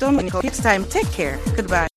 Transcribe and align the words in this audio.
Next 0.00 0.62
time, 0.62 0.84
take 0.84 1.10
care. 1.12 1.38
Goodbye. 1.56 1.88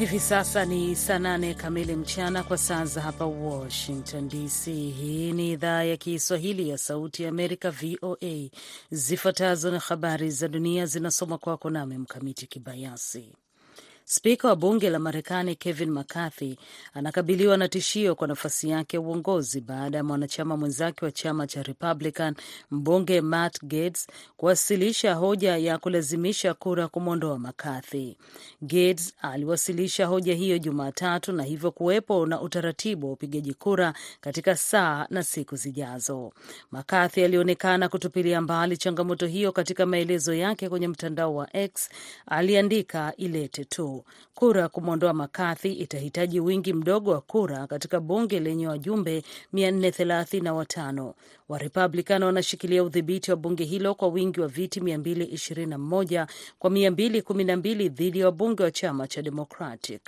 Hivi 0.00 0.20
sasa 0.20 0.64
ni 0.64 0.96
saa 0.96 1.18
nane 1.18 1.54
kamili 1.54 1.96
mchana 1.96 2.42
kwa 2.42 2.58
saa 2.58 2.84
za 2.84 3.00
hapa 3.00 3.24
Washington 3.26 4.28
DC. 4.28 4.64
Hii 4.72 5.32
ni 5.32 5.52
idhaa 5.52 5.82
ya 5.82 5.96
Kiswahili 5.96 6.68
ya 6.68 6.78
Sauti 6.78 7.22
ya 7.22 7.28
Amerika, 7.28 7.70
VOA. 7.70 8.50
Zifuatazo 8.90 9.70
na 9.70 9.78
habari 9.78 10.30
za 10.30 10.48
dunia 10.48 10.86
zinasoma 10.86 11.38
kwako 11.38 11.70
nami 11.70 11.98
Mkamiti 11.98 12.46
Kibayasi. 12.46 13.32
Spika 14.12 14.48
wa 14.48 14.56
bunge 14.56 14.90
la 14.90 14.98
Marekani 14.98 15.54
Kevin 15.56 15.90
McCarthy 15.90 16.56
anakabiliwa 16.94 17.56
na 17.56 17.68
tishio 17.68 18.14
kwa 18.14 18.28
nafasi 18.28 18.68
yake 18.70 18.96
ya 18.96 19.00
uongozi 19.00 19.60
baada 19.60 19.98
ya 19.98 20.04
mwanachama 20.04 20.56
mwenzake 20.56 21.04
wa 21.04 21.12
chama 21.12 21.46
cha 21.46 21.62
Republican 21.62 22.34
mbunge 22.70 23.20
Matt 23.20 23.64
Gaetz 23.64 24.06
kuwasilisha 24.36 25.14
hoja 25.14 25.56
ya 25.56 25.78
kulazimisha 25.78 26.54
kura 26.54 26.88
kumwondoa 26.88 27.38
McCarthy. 27.38 28.16
Gaetz 28.62 29.12
aliwasilisha 29.22 30.06
hoja 30.06 30.34
hiyo 30.34 30.58
Jumatatu 30.58 31.32
na 31.32 31.42
hivyo 31.42 31.70
kuwepo 31.70 32.26
na 32.26 32.40
utaratibu 32.40 33.06
wa 33.06 33.12
upigaji 33.12 33.54
kura 33.54 33.94
katika 34.20 34.56
saa 34.56 35.06
na 35.10 35.22
siku 35.22 35.56
zijazo. 35.56 36.32
McCarthy 36.72 37.24
alionekana 37.24 37.88
kutupilia 37.88 38.40
mbali 38.40 38.76
changamoto 38.76 39.26
hiyo 39.26 39.52
katika 39.52 39.86
maelezo 39.86 40.34
yake 40.34 40.68
kwenye 40.68 40.88
mtandao 40.88 41.34
wa 41.34 41.56
X. 41.56 41.88
Aliandika, 42.26 43.12
ilete 43.16 43.64
tu 43.64 43.99
kura 44.34 44.68
kumwondoa 44.68 45.14
McCarthy 45.14 45.72
itahitaji 45.72 46.40
wingi 46.40 46.72
mdogo 46.72 47.10
wa 47.10 47.20
kura 47.20 47.66
katika 47.66 48.00
bunge 48.00 48.40
lenye 48.40 48.68
wajumbe 48.68 49.22
435. 49.54 51.12
Warepublican 51.48 52.22
wanashikilia 52.22 52.84
udhibiti 52.84 53.30
wa 53.30 53.36
bunge 53.36 53.64
hilo 53.64 53.94
kwa 53.94 54.08
wingi 54.08 54.40
wa 54.40 54.48
viti 54.48 54.80
221 54.80 56.26
kwa 56.58 56.70
212 56.70 57.88
dhidi 57.88 58.18
ya 58.18 58.26
wabunge 58.26 58.62
wa 58.62 58.70
chama 58.70 59.08
cha 59.08 59.22
Democratic. 59.22 60.02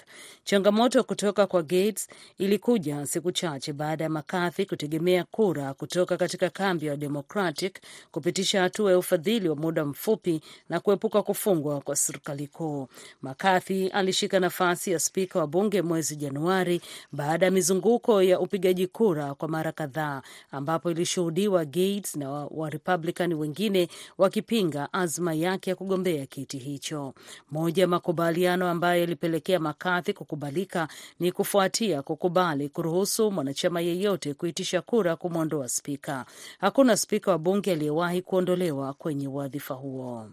Changamoto 0.44 1.04
kutoka 1.04 1.46
kwa 1.46 1.62
Gates 1.62 2.08
ilikuja 2.38 3.06
siku 3.06 3.32
chache 3.32 3.72
baada 3.72 4.04
ya 4.04 4.10
McCarthy 4.10 4.64
kutegemea 4.64 5.24
kura 5.24 5.74
kutoka 5.74 6.16
katika 6.16 6.50
kambi 6.50 6.86
ya 6.86 6.96
Democratic 6.96 7.78
kupitisha 8.10 8.60
hatua 8.62 8.90
ya 8.90 8.98
ufadhili 8.98 9.48
wa 9.48 9.56
muda 9.56 9.84
mfupi 9.84 10.40
na 10.68 10.80
kuepuka 10.80 11.22
kufungwa 11.22 11.80
kwa 11.80 11.96
serikali 11.96 12.46
kuu. 12.46 12.88
McCarthy 13.22 13.81
alishika 13.88 14.40
nafasi 14.40 14.92
ya 14.92 14.98
spika 15.00 15.38
wa 15.38 15.46
bunge 15.46 15.82
mwezi 15.82 16.16
Januari 16.16 16.80
baada 17.12 17.46
ya 17.46 17.52
mizunguko 17.52 18.22
ya 18.22 18.40
upigaji 18.40 18.86
kura 18.86 19.34
kwa 19.34 19.48
mara 19.48 19.72
kadhaa 19.72 20.22
ambapo 20.50 20.90
ilishuhudiwa 20.90 21.64
Gates 21.64 22.16
na 22.16 22.30
Warepublican 22.30 23.32
wengine 23.34 23.88
wakipinga 24.18 24.92
azma 24.92 25.34
yake 25.34 25.70
ya 25.70 25.76
kugombea 25.76 26.26
kiti 26.26 26.58
hicho. 26.58 27.14
Moja 27.50 27.82
ya 27.82 27.88
makubaliano 27.88 28.68
ambayo 28.68 29.00
yalipelekea 29.00 29.60
McCarthy 29.60 30.12
kukubalika 30.12 30.88
ni 31.20 31.32
kufuatia 31.32 32.02
kukubali 32.02 32.68
kuruhusu 32.68 33.30
mwanachama 33.30 33.80
yeyote 33.80 34.34
kuitisha 34.34 34.82
kura 34.82 35.16
kumwondoa 35.16 35.68
spika. 35.68 36.26
Hakuna 36.60 36.96
spika 36.96 37.30
wa 37.30 37.38
bunge 37.38 37.72
aliyewahi 37.72 38.22
kuondolewa 38.22 38.94
kwenye 38.94 39.28
wadhifa 39.28 39.74
huo. 39.74 40.30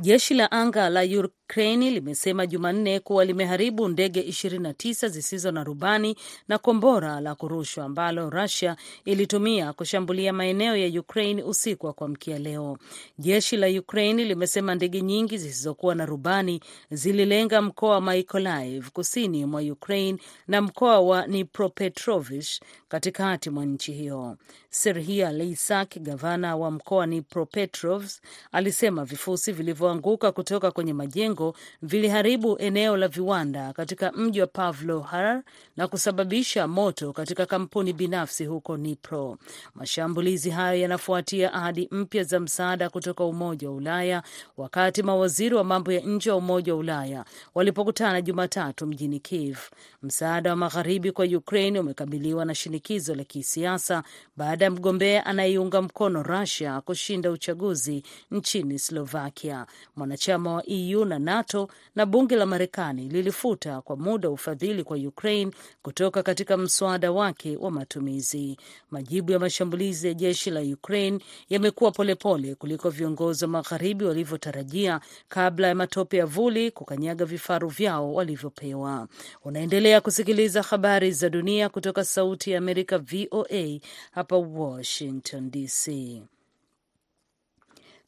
Jeshi 0.00 0.34
la 0.34 0.50
anga 0.52 0.88
la 0.90 1.02
Ukraini 1.48 1.90
limesema 1.90 2.46
Jumanne 2.46 3.00
kuwa 3.00 3.24
limeharibu 3.24 3.88
ndege 3.88 4.20
29 4.22 5.08
zisizo 5.08 5.52
na 5.52 5.64
rubani 5.64 6.16
na 6.48 6.58
kombora 6.58 7.20
la 7.20 7.34
kurushwa 7.34 7.84
ambalo 7.84 8.30
Rusia 8.30 8.76
ilitumia 9.04 9.72
kushambulia 9.72 10.32
maeneo 10.32 10.76
ya 10.76 11.00
Ukraine 11.00 11.42
usiku 11.42 11.86
wa 11.86 11.92
kuamkia 11.92 12.38
leo. 12.38 12.78
Jeshi 13.18 13.56
la 13.56 13.66
Ukraini 13.66 14.24
limesema 14.24 14.74
ndege 14.74 15.00
nyingi 15.00 15.38
zisizokuwa 15.38 15.94
na 15.94 16.06
rubani 16.06 16.60
zililenga 16.90 17.62
mkoa 17.62 17.90
wa 17.90 18.00
Mykolaiv 18.00 18.88
kusini 18.90 19.44
mwa 19.46 19.60
Ukraine 19.62 20.18
na 20.48 20.62
mkoa 20.62 21.00
wa 21.00 21.26
Dnipropetrovsk 21.26 22.62
katikati 22.88 23.50
mwa 23.50 23.64
nchi 23.64 23.92
hiyo. 23.92 24.36
Serhia 24.70 25.32
Leisak, 25.32 25.98
gavana 25.98 26.56
wa 26.56 26.70
mkoa 26.70 27.06
Dnipropetrovsk, 27.06 28.22
alisema 28.52 29.04
vifusi 29.04 29.52
vilivyoanguka 29.52 30.32
kutoka 30.32 30.70
kwenye 30.70 30.92
majengo 30.92 31.33
viliharibu 31.82 32.56
eneo 32.58 32.96
la 32.96 33.08
viwanda 33.08 33.72
katika 33.72 34.12
mji 34.12 34.40
wa 34.40 34.46
Pavlohar 34.46 35.42
na 35.76 35.88
kusababisha 35.88 36.68
moto 36.68 37.12
katika 37.12 37.46
kampuni 37.46 37.92
binafsi 37.92 38.44
huko 38.46 38.76
Dnipro. 38.76 39.38
Mashambulizi 39.74 40.50
hayo 40.50 40.80
yanafuatia 40.80 41.52
ahadi 41.52 41.88
mpya 41.90 42.24
za 42.24 42.40
msaada 42.40 42.90
kutoka 42.90 43.24
Umoja 43.24 43.68
wa 43.70 43.74
Ulaya 43.76 44.22
wakati 44.56 45.02
mawaziri 45.02 45.54
wa 45.54 45.64
mambo 45.64 45.92
ya 45.92 46.00
nje 46.00 46.30
wa 46.30 46.36
Umoja 46.36 46.72
wa 46.74 46.78
Ulaya 46.80 47.24
walipokutana 47.54 48.22
Jumatatu 48.22 48.86
mjini 48.86 49.20
Kiev. 49.20 49.58
Msaada 50.02 50.50
wa 50.50 50.56
magharibi 50.56 51.12
kwa 51.12 51.24
Ukraine 51.24 51.80
umekabiliwa 51.80 52.44
na 52.44 52.54
shinikizo 52.54 53.14
la 53.14 53.24
kisiasa 53.24 54.02
baada 54.36 54.64
ya 54.64 54.70
mgombea 54.70 55.26
anayeiunga 55.26 55.82
mkono 55.82 56.22
Russia 56.22 56.80
kushinda 56.80 57.30
uchaguzi 57.30 58.02
nchini 58.30 58.78
Slovakia. 58.78 59.66
Mwanachama 59.96 60.54
wa 60.54 60.66
EU 60.66 61.04
na 61.04 61.18
NATO 61.24 61.68
na 61.94 62.06
bunge 62.06 62.36
la 62.36 62.46
Marekani 62.46 63.08
lilifuta 63.08 63.80
kwa 63.80 63.96
muda 63.96 64.30
ufadhili 64.30 64.84
kwa 64.84 64.96
Ukraine 64.96 65.52
kutoka 65.82 66.22
katika 66.22 66.56
mswada 66.56 67.12
wake 67.12 67.56
wa 67.56 67.70
matumizi. 67.70 68.56
Majibu 68.90 69.32
ya 69.32 69.38
mashambulizi 69.38 70.06
ya 70.06 70.14
jeshi 70.14 70.50
la 70.50 70.60
Ukraine 70.60 71.18
yamekuwa 71.48 71.90
polepole 71.90 72.54
kuliko 72.54 72.90
viongozi 72.90 73.44
wa 73.44 73.50
magharibi 73.50 74.04
walivyotarajia 74.04 75.00
kabla 75.28 75.68
ya 75.68 75.74
matope 75.74 76.16
ya 76.16 76.26
vuli 76.26 76.70
kukanyaga 76.70 77.24
vifaru 77.24 77.68
vyao 77.68 78.14
walivyopewa. 78.14 79.08
Unaendelea 79.44 80.00
kusikiliza 80.00 80.62
habari 80.62 81.12
za 81.12 81.28
dunia 81.30 81.68
kutoka 81.68 82.04
Sauti 82.04 82.50
ya 82.50 82.58
Amerika, 82.58 82.98
VOA 82.98 83.80
hapa 84.10 84.36
Washington 84.36 85.50
DC. 85.50 86.22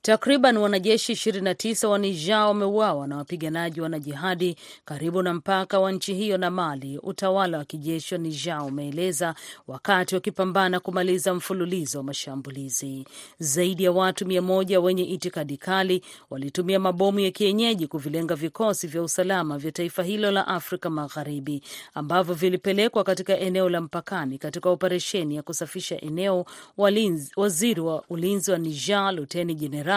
Takriban 0.07 0.57
wanajeshi 0.57 1.13
29 1.13 1.87
wa 1.87 1.99
Niger 1.99 2.37
wameuawa 2.37 3.07
na 3.07 3.17
wapiganaji 3.17 3.81
wanajihadi 3.81 4.57
karibu 4.85 5.23
na 5.23 5.35
mpaka 5.35 5.79
wa 5.81 5.93
nchi 5.93 6.15
hiyo 6.15 6.39
na 6.39 6.51
Mali, 6.51 6.99
utawala 7.03 7.59
wa 7.59 7.65
kijeshi 7.65 8.15
wa 8.15 8.19
Niger 8.21 8.63
umeeleza 8.63 9.35
wakati 9.67 10.15
wakipambana 10.15 10.81
kumaliza 10.81 11.35
mfululizo 11.35 11.99
wa 11.99 12.05
mashambulizi. 12.05 13.05
Zaidi 13.39 13.85
ya 13.85 13.93
watu 13.93 14.27
mia 14.27 14.43
moja 14.43 14.81
wenye 14.81 15.05
itikadi 15.05 15.57
kali 15.57 16.03
walitumia 16.31 16.81
mabomu 16.81 17.21
ya 17.21 17.31
kienyeji 17.31 17.87
kuvilenga 17.87 18.35
vikosi 18.35 18.87
vya 18.87 19.03
usalama 19.03 19.59
vya 19.59 19.73
taifa 19.73 20.03
hilo 20.03 20.31
la 20.31 20.47
Afrika 20.49 20.91
Magharibi 20.91 21.63
ambavyo 21.95 22.35
vilipelekwa 22.35 23.05
katika 23.05 23.39
eneo 23.39 23.69
la 23.69 23.81
mpakani 23.81 24.39
katika 24.39 24.71
operesheni 24.71 25.37
ya 25.37 25.43
kusafisha 25.43 26.01
eneo. 26.01 26.45
Walinzi, 26.77 27.33
waziri 27.37 27.81
wa 27.81 28.05
ulinzi 28.11 28.51
wa 28.51 28.59
Niger 28.59 29.13
Luteni 29.15 29.55
Jenerali 29.55 29.96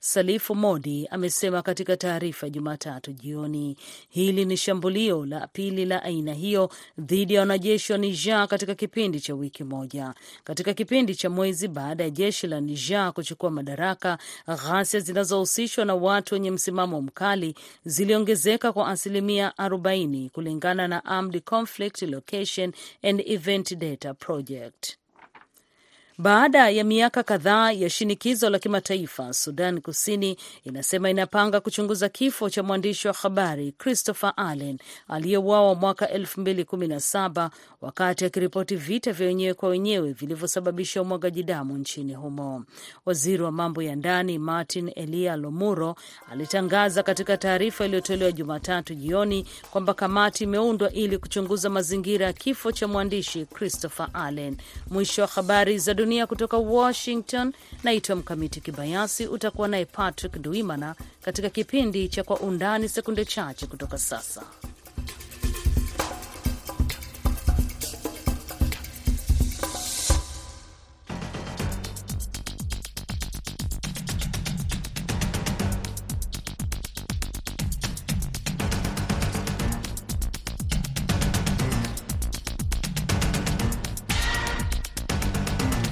Salifu 0.00 0.54
Modi 0.54 1.06
amesema 1.10 1.62
katika 1.62 1.96
taarifa 1.96 2.50
Jumatatu 2.50 3.12
jioni. 3.12 3.76
Hili 4.08 4.44
ni 4.44 4.56
shambulio 4.56 5.26
la 5.26 5.46
pili 5.46 5.84
la 5.84 6.02
aina 6.02 6.34
hiyo 6.34 6.70
dhidi 6.98 7.34
ya 7.34 7.40
wanajeshi 7.40 7.92
wa 7.92 7.98
Niger 7.98 8.48
katika 8.48 8.74
kipindi 8.74 9.20
cha 9.20 9.34
wiki 9.34 9.64
moja. 9.64 10.14
Katika 10.44 10.74
kipindi 10.74 11.14
cha 11.14 11.30
mwezi 11.30 11.68
baada 11.68 12.04
ya 12.04 12.10
jeshi 12.10 12.46
la 12.46 12.60
Niger 12.60 13.12
kuchukua 13.12 13.50
madaraka, 13.50 14.18
ghasia 14.46 15.00
zinazohusishwa 15.00 15.84
na 15.84 15.94
watu 15.94 16.34
wenye 16.34 16.50
msimamo 16.50 17.02
mkali 17.02 17.54
ziliongezeka 17.84 18.72
kwa 18.72 18.88
asilimia 18.88 19.52
40 19.58 20.28
kulingana 20.30 20.88
na 20.88 21.04
Armed 21.04 21.42
Conflict 21.44 22.02
Location 22.02 22.72
and 23.02 23.22
Event 23.26 23.74
Data 23.74 24.14
Project. 24.14 24.99
Baada 26.22 26.70
ya 26.70 26.84
miaka 26.84 27.22
kadhaa 27.22 27.72
ya 27.72 27.90
shinikizo 27.90 28.50
la 28.50 28.58
kimataifa, 28.58 29.32
Sudan 29.32 29.80
Kusini 29.80 30.36
inasema 30.64 31.10
inapanga 31.10 31.60
kuchunguza 31.60 32.08
kifo 32.08 32.50
cha 32.50 32.62
mwandishi 32.62 33.08
wa 33.08 33.14
habari 33.14 33.72
Christopher 33.72 34.32
Allen 34.36 34.78
aliyeuawa 35.08 35.74
mwaka 35.74 36.06
2017 36.06 37.50
wakati 37.80 38.24
akiripoti 38.24 38.76
vita 38.76 39.12
vya 39.12 39.26
wenyewe 39.26 39.54
kwa 39.54 39.68
wenyewe 39.68 40.12
vilivyosababisha 40.12 41.02
umwagaji 41.02 41.42
damu 41.42 41.78
nchini 41.78 42.14
humo. 42.14 42.64
Waziri 43.06 43.42
wa 43.42 43.52
mambo 43.52 43.82
ya 43.82 43.96
ndani 43.96 44.38
Martin 44.38 44.92
Elia 44.96 45.36
Lomuro 45.36 45.94
alitangaza 46.30 47.02
katika 47.02 47.36
taarifa 47.36 47.84
iliyotolewa 47.84 48.32
Jumatatu 48.32 48.94
jioni 48.94 49.46
kwamba 49.70 49.94
kamati 49.94 50.44
imeundwa 50.44 50.92
ili 50.92 51.18
kuchunguza 51.18 51.70
mazingira 51.70 52.26
ya 52.26 52.32
kifo 52.32 52.72
cha 52.72 52.88
mwandishi 52.88 53.46
Christopher 53.46 54.08
Allen. 54.12 54.56
Mwisho 54.90 55.22
wa 55.22 55.28
habari 55.28 55.78
za 55.78 55.94
dunia 56.10 56.26
kutoka 56.26 56.56
Washington. 56.58 57.52
Naitwa 57.84 58.16
Mkamiti 58.16 58.60
Kibayasi. 58.60 59.26
Utakuwa 59.26 59.68
naye 59.68 59.84
Patrick 59.84 60.38
Duimana 60.38 60.94
katika 61.22 61.50
kipindi 61.50 62.08
cha 62.08 62.22
Kwa 62.24 62.40
Undani 62.40 62.88
sekunde 62.88 63.24
chache 63.24 63.66
kutoka 63.66 63.98
sasa. 63.98 64.42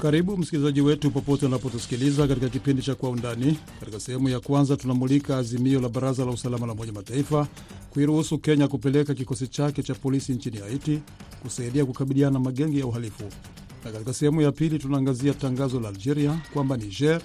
Karibu 0.08 0.36
msikilizaji 0.36 0.80
wetu 0.80 1.10
popote 1.10 1.46
unapotusikiliza 1.46 2.28
katika 2.28 2.48
kipindi 2.48 2.82
cha 2.82 2.94
Kwa 2.94 3.10
Undani. 3.10 3.58
Katika 3.80 4.00
sehemu 4.00 4.28
ya 4.28 4.40
kwanza, 4.40 4.76
tunamulika 4.76 5.38
azimio 5.38 5.80
la 5.80 5.88
Baraza 5.88 6.24
la 6.24 6.30
Usalama 6.30 6.66
la 6.66 6.72
Umoja 6.72 6.92
Mataifa 6.92 7.46
kuiruhusu 7.90 8.38
Kenya 8.38 8.68
kupeleka 8.68 9.14
kikosi 9.14 9.48
chake 9.48 9.82
cha 9.82 9.94
polisi 9.94 10.32
nchini 10.32 10.56
Haiti 10.58 11.00
kusaidia 11.42 11.84
kukabiliana 11.84 12.32
na 12.32 12.38
magenge 12.38 12.78
ya 12.78 12.86
uhalifu, 12.86 13.24
na 13.84 13.92
katika 13.92 14.12
sehemu 14.12 14.40
ya 14.42 14.52
pili 14.52 14.78
tunaangazia 14.78 15.34
tangazo 15.34 15.80
la 15.80 15.88
Algeria 15.88 16.40
kwamba 16.52 16.76
Niger 16.76 17.20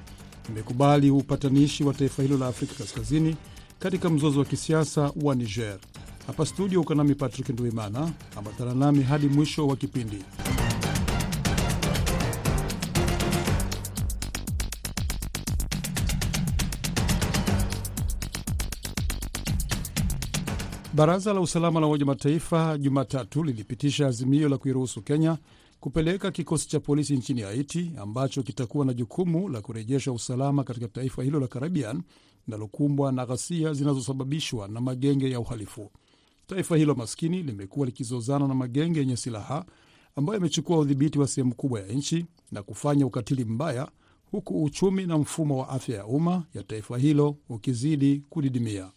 imekubali 0.50 1.12
upatanishi 1.12 1.84
wa 1.84 1.94
taifa 1.94 2.24
hilo 2.24 2.38
la 2.38 2.48
Afrika 2.48 2.74
Kaskazini 2.74 3.36
katika 3.80 4.10
mzozo 4.10 4.40
wa 4.40 4.46
kisiasa 4.46 5.12
wa 5.22 5.36
Niger. 5.36 5.78
Hapa 6.28 6.46
studio 6.46 6.82
uko 6.82 6.96
nami 6.96 7.16
Patrick 7.16 7.50
Nduimana, 7.50 8.12
ambatana 8.38 8.74
nami 8.74 9.04
hadi 9.04 9.28
mwisho 9.28 9.68
wa 9.68 9.76
kipindi. 9.76 10.18
Baraza 20.94 21.34
la 21.34 21.42
usalama 21.42 21.80
la 21.80 21.86
Umoja 21.88 22.06
Mataifa 22.06 22.78
Jumatatu 22.78 23.44
lilipitisha 23.44 24.08
azimio 24.08 24.50
la 24.50 24.58
kuiruhusu 24.58 25.02
Kenya 25.02 25.38
kupeleka 25.80 26.32
kikosi 26.32 26.68
cha 26.70 26.80
polisi 26.80 27.16
nchini 27.18 27.42
Haiti 27.42 27.92
ambacho 27.98 28.44
kitakuwa 28.44 28.86
na 28.86 28.94
jukumu 28.94 29.50
la 29.50 29.62
kurejesha 29.62 30.12
usalama 30.12 30.64
katika 30.64 30.88
taifa 30.88 31.24
hilo 31.24 31.40
la 31.40 31.48
Karibian 31.48 32.02
linalokumbwa 32.48 33.12
na 33.12 33.26
ghasia 33.26 33.74
zinazosababishwa 33.74 34.68
na 34.68 34.82
magenge 34.82 35.30
ya 35.30 35.40
uhalifu. 35.40 35.92
Taifa 36.48 36.78
hilo 36.78 36.96
maskini 36.96 37.44
limekuwa 37.44 37.86
likizozana 37.86 38.48
na 38.48 38.54
magenge 38.54 39.00
yenye 39.00 39.18
silaha 39.18 39.66
ambayo 40.16 40.36
yamechukua 40.36 40.78
udhibiti 40.80 41.20
wa 41.20 41.28
sehemu 41.28 41.56
kubwa 41.56 41.80
ya 41.80 41.88
nchi 41.88 42.26
na 42.52 42.64
kufanya 42.64 43.06
ukatili 43.06 43.46
mbaya, 43.46 43.88
huku 44.32 44.64
uchumi 44.64 45.06
na 45.06 45.18
mfumo 45.18 45.58
wa 45.58 45.70
afya 45.70 45.96
ya 45.98 46.06
umma 46.06 46.44
ya 46.54 46.64
taifa 46.64 46.98
hilo 46.98 47.38
ukizidi 47.50 48.24
kudidimia. 48.30 48.92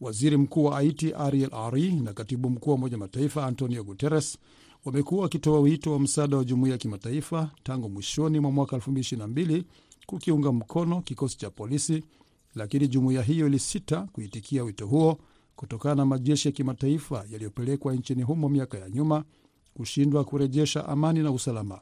Waziri 0.00 0.36
mkuu 0.36 0.64
wa 0.64 0.74
Haiti 0.74 1.12
Ariel 1.14 1.54
Ari 1.54 1.92
na 1.92 2.12
katibu 2.12 2.50
mkuu 2.50 2.70
wa 2.70 2.76
Umoja 2.76 2.98
Mataifa 2.98 3.46
Antonio 3.46 3.84
Guterres 3.84 4.38
wamekuwa 4.84 5.22
wakitoa 5.22 5.60
wito 5.60 5.92
wa 5.92 6.00
msaada 6.00 6.36
wa 6.36 6.44
jumuiya 6.44 6.72
ya 6.72 6.78
kimataifa 6.78 7.50
tangu 7.62 7.88
mwishoni 7.88 8.40
mwa 8.40 8.50
mwaka 8.50 8.76
2022 8.76 9.62
kukiunga 10.06 10.52
mkono 10.52 11.00
kikosi 11.02 11.38
cha 11.38 11.50
polisi, 11.50 12.04
lakini 12.54 12.88
jumuiya 12.88 13.22
hiyo 13.22 13.46
ilisita 13.46 14.08
kuitikia 14.12 14.64
wito 14.64 14.86
huo 14.86 15.18
kutokana 15.56 15.94
na 15.94 16.06
majeshi 16.06 16.48
ya 16.48 16.52
kimataifa 16.52 17.24
yaliyopelekwa 17.30 17.94
nchini 17.94 18.22
humo 18.22 18.48
miaka 18.48 18.78
ya 18.78 18.90
nyuma 18.90 19.24
kushindwa 19.74 20.24
kurejesha 20.24 20.88
amani 20.88 21.22
na 21.22 21.30
usalama. 21.30 21.80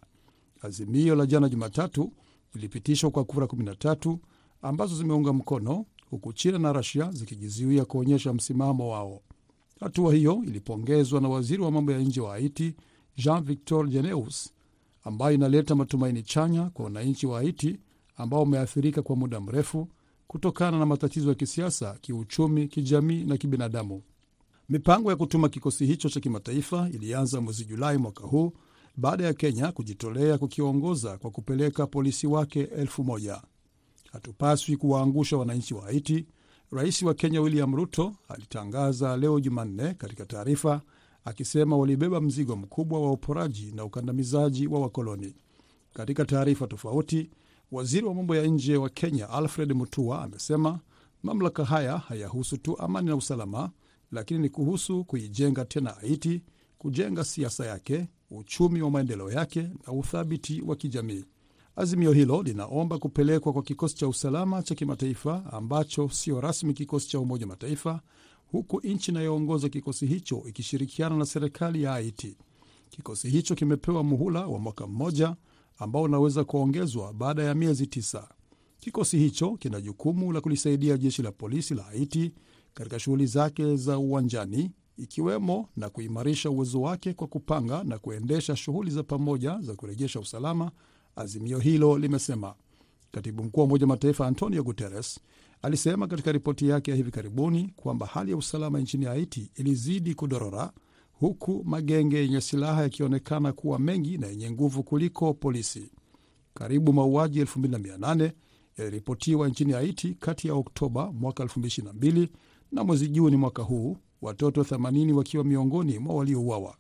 Azimio 0.63 1.15
la 1.15 1.27
jana 1.27 1.49
Jumatatu 1.49 2.13
lilipitishwa 2.55 3.11
kwa 3.11 3.25
kura 3.25 3.47
13 3.47 4.17
ambazo 4.63 4.97
zimeunga 4.97 5.33
mkono 5.33 5.87
huku 6.11 6.33
China 6.33 6.59
na 6.59 6.73
Rasia 6.73 7.11
zikijizuia 7.13 7.85
kuonyesha 7.85 8.33
msimamo 8.33 8.91
wao. 8.91 9.21
Hatua 9.81 10.15
hiyo 10.15 10.43
ilipongezwa 10.47 11.21
na 11.21 11.29
waziri 11.29 11.63
wa 11.63 11.71
mambo 11.71 11.93
ya 11.93 11.99
nje 11.99 12.21
wa 12.21 12.31
Haiti 12.31 12.75
Jean 13.17 13.45
Victor 13.45 13.89
Jeneus, 13.89 14.53
ambayo 15.05 15.35
inaleta 15.35 15.75
matumaini 15.75 16.23
chanya 16.23 16.71
kwa 16.71 16.85
wananchi 16.85 17.27
wa 17.27 17.39
Haiti 17.39 17.79
ambao 18.17 18.41
wameathirika 18.41 19.03
kwa 19.03 19.17
muda 19.17 19.41
mrefu 19.41 19.89
kutokana 20.27 20.79
na 20.79 20.87
matatizo 20.87 21.29
ya 21.29 21.35
kisiasa, 21.35 21.99
kiuchumi, 22.01 22.69
kijamii 22.69 23.25
na 23.25 23.37
kibinadamu. 23.37 24.03
Mipango 24.69 25.11
ya 25.11 25.17
kutuma 25.17 25.49
kikosi 25.49 25.87
hicho 25.87 26.09
cha 26.09 26.21
kimataifa 26.21 26.89
ilianza 26.93 27.41
mwezi 27.41 27.65
Julai 27.65 27.99
mwaka 27.99 28.25
huu 28.27 28.53
baada 28.97 29.25
ya 29.25 29.35
Kenya 29.35 29.73
kujitolea 29.73 30.39
kukiongoza 30.39 31.19
kwa 31.19 31.31
kupeleka 31.31 31.87
polisi 31.87 32.27
wake 32.27 32.61
elfu 32.61 33.05
moja. 33.05 33.43
Hatupaswi 34.15 34.77
kuwaangusha 34.77 35.37
wananchi 35.37 35.75
wa 35.75 35.83
Haiti, 35.83 36.27
rais 36.73 37.03
wa 37.03 37.15
Kenya 37.15 37.41
William 37.41 37.75
Ruto 37.77 38.15
alitangaza 38.29 39.17
leo 39.17 39.41
Jumanne 39.41 39.95
katika 39.95 40.27
taarifa 40.27 40.81
akisema 41.25 41.77
walibeba 41.77 42.21
mzigo 42.21 42.57
mkubwa 42.57 43.01
wa 43.01 43.13
uporaji 43.13 43.73
na 43.73 43.85
ukandamizaji 43.85 44.67
wa 44.67 44.81
wakoloni. 44.81 45.35
Katika 45.93 46.25
taarifa 46.25 46.67
tofauti, 46.67 47.31
waziri 47.73 48.07
wa 48.07 48.15
mambo 48.15 48.37
ya 48.37 48.47
nje 48.47 48.77
wa 48.77 48.89
Kenya 48.89 49.31
Alfred 49.31 49.73
Mutua 49.73 50.23
amesema 50.23 50.81
mamlaka 51.23 51.65
haya 51.65 51.99
hayahusu 51.99 52.57
tu 52.57 52.79
amani 52.79 53.09
na 53.09 53.17
usalama, 53.17 53.71
lakini 54.13 54.41
ni 54.41 54.49
kuhusu 54.49 55.05
kuijenga 55.05 55.65
tena 55.65 55.91
Haiti, 55.91 56.43
kujenga 56.79 57.25
siasa 57.25 57.67
yake, 57.67 58.09
uchumi 58.31 58.83
wa 58.83 58.91
maendeleo 58.91 59.31
yake 59.33 59.63
na 59.87 59.93
uthabiti 59.93 60.63
wa 60.63 60.77
kijamii. 60.77 61.25
Azimio 61.77 62.13
hilo 62.13 62.43
linaomba 62.43 62.99
kupelekwa 62.99 63.53
kwa 63.53 63.63
kikosi 63.63 63.97
cha 63.97 64.09
usalama 64.09 64.63
cha 64.63 64.75
kimataifa 64.75 65.53
ambacho 65.53 66.09
sio 66.09 66.41
rasmi 66.41 66.75
kikosi 66.75 67.09
cha 67.09 67.21
Umoja 67.21 67.47
Mataifa, 67.47 68.01
huku 68.47 68.81
nchi 68.81 69.11
inayoongoza 69.11 69.69
kikosi 69.69 70.07
hicho 70.07 70.43
ikishirikiana 70.49 71.17
na 71.17 71.27
serikali 71.27 71.83
ya 71.83 71.91
Haiti. 71.93 72.37
Kikosi 72.91 73.31
hicho 73.31 73.55
kimepewa 73.55 74.03
muhula 74.05 74.47
wa 74.47 74.59
mwaka 74.59 74.87
mmoja 74.87 75.37
ambao 75.79 76.03
unaweza 76.03 76.45
kuongezwa 76.45 77.13
baada 77.13 77.43
ya 77.43 77.55
miezi 77.55 77.87
tisa. 77.87 78.29
Kikosi 78.81 79.19
hicho 79.19 79.57
kina 79.57 79.81
jukumu 79.81 80.33
la 80.33 80.41
kulisaidia 80.41 80.97
jeshi 80.97 81.23
la 81.23 81.33
polisi 81.33 81.75
la 81.75 81.83
Haiti 81.83 82.33
katika 82.75 82.99
shughuli 82.99 83.27
zake 83.27 83.77
za 83.77 83.99
uwanjani, 83.99 84.71
ikiwemo 84.97 85.69
na 85.77 85.91
kuimarisha 85.91 86.51
uwezo 86.51 86.81
wake 86.81 87.15
kwa 87.15 87.27
kupanga 87.27 87.85
na 87.85 87.99
kuendesha 87.99 88.57
shughuli 88.57 88.91
za 88.91 89.03
pamoja 89.03 89.59
za 89.61 89.75
kurejesha 89.75 90.21
usalama. 90.21 90.71
Azimio 91.17 91.59
hilo 91.59 91.99
limesema. 91.99 92.55
Katibu 93.13 93.45
mkuu 93.45 93.61
wa 93.61 93.67
Umoja 93.67 93.87
Mataifa 93.87 94.27
Antonio 94.27 94.63
Guterres 94.63 95.21
alisema 95.63 96.07
katika 96.07 96.33
ripoti 96.33 96.69
yake 96.69 96.91
ya 96.91 96.97
hivi 96.97 97.11
karibuni 97.11 97.73
kwamba 97.77 98.07
hali 98.07 98.31
ya 98.31 98.37
usalama 98.37 98.81
nchini 98.81 99.05
Haiti 99.05 99.51
ilizidi 99.55 100.15
kudorora, 100.15 100.73
huku 101.13 101.63
magenge 101.65 102.17
yenye 102.19 102.41
silaha 102.41 102.83
yakionekana 102.83 103.53
kuwa 103.53 103.79
mengi 103.79 104.19
na 104.19 104.27
yenye 104.27 104.51
nguvu 104.51 104.83
kuliko 104.83 105.35
polisi. 105.35 105.91
Karibu 106.55 106.93
mauaji 106.93 107.43
2800 107.43 108.31
yaliripotiwa 108.79 109.49
nchini 109.49 109.73
Haiti 109.73 110.15
kati 110.15 110.49
ya 110.49 110.55
Oktoba 110.55 111.13
mwaka 111.13 111.45
2022 111.45 112.29
na 112.73 112.85
mwezi 112.85 113.09
Juni 113.09 113.37
mwaka 113.37 113.63
huu, 113.63 113.97
watoto 114.23 114.63
80 114.63 115.13
wakiwa 115.13 115.45
miongoni 115.45 115.99
mwa 115.99 116.15
waliouawa. 116.15 116.77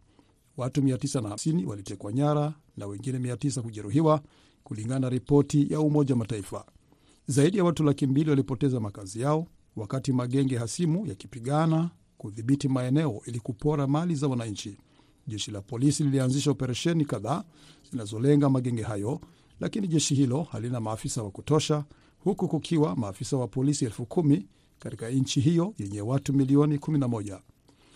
Watu 0.56 0.80
950 0.80 1.64
walitekwa 1.66 2.12
nyara 2.12 2.54
na 2.76 2.86
wengine 2.86 3.18
900 3.18 3.60
kujeruhiwa, 3.62 4.22
kulingana 4.64 5.00
na 5.00 5.08
ripoti 5.08 5.72
ya 5.72 5.80
Umoja 5.80 6.14
wa 6.14 6.18
Mataifa. 6.18 6.64
Zaidi 7.26 7.58
ya 7.58 7.64
watu 7.64 7.84
laki 7.84 8.06
mbili 8.06 8.30
walipoteza 8.30 8.80
makazi 8.80 9.20
yao 9.20 9.46
wakati 9.76 10.12
magenge 10.12 10.58
hasimu 10.58 11.06
yakipigana 11.06 11.90
kudhibiti 12.18 12.68
maeneo 12.68 13.20
ili 13.26 13.40
kupora 13.40 13.86
mali 13.86 14.14
za 14.14 14.28
wananchi. 14.28 14.78
Jeshi 15.26 15.50
la 15.50 15.60
polisi 15.62 16.04
lilianzisha 16.04 16.50
operesheni 16.50 17.04
kadhaa 17.04 17.44
zinazolenga 17.90 18.50
magenge 18.50 18.82
hayo, 18.82 19.20
lakini 19.60 19.88
jeshi 19.88 20.14
hilo 20.14 20.42
halina 20.42 20.80
maafisa 20.80 21.22
wa 21.22 21.30
kutosha, 21.30 21.84
huku 22.18 22.48
kukiwa 22.48 22.96
maafisa 22.96 23.36
wa 23.36 23.48
polisi 23.48 23.84
elfu 23.84 24.06
kumi 24.06 24.46
katika 24.78 25.10
nchi 25.10 25.40
hiyo 25.40 25.74
yenye 25.78 26.00
watu 26.00 26.32
milioni 26.32 26.76
11. 26.76 27.40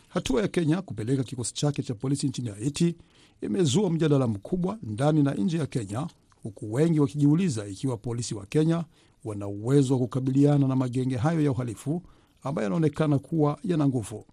Hatua 0.08 0.42
ya 0.42 0.48
Kenya 0.48 0.82
kupeleka 0.82 1.24
kikosi 1.24 1.54
chake 1.54 1.82
cha 1.82 1.94
polisi 1.94 2.26
nchini 2.28 2.48
Haiti 2.48 2.96
imezua 3.40 3.90
mjadala 3.90 4.26
mkubwa 4.26 4.78
ndani 4.82 5.22
na 5.22 5.34
nje 5.34 5.58
ya 5.58 5.66
Kenya, 5.66 6.06
huku 6.42 6.72
wengi 6.72 7.00
wakijiuliza 7.00 7.66
ikiwa 7.66 7.96
polisi 7.96 8.34
wa 8.34 8.46
Kenya 8.46 8.84
wana 9.24 9.46
uwezo 9.46 9.94
wa 9.94 10.00
kukabiliana 10.00 10.68
na 10.68 10.76
magenge 10.76 11.16
hayo 11.16 11.40
ya 11.40 11.50
uhalifu 11.50 12.02
ambayo 12.42 12.64
yanaonekana 12.64 13.18
kuwa 13.18 13.58
yana 13.64 13.86
nguvu. 13.86 14.24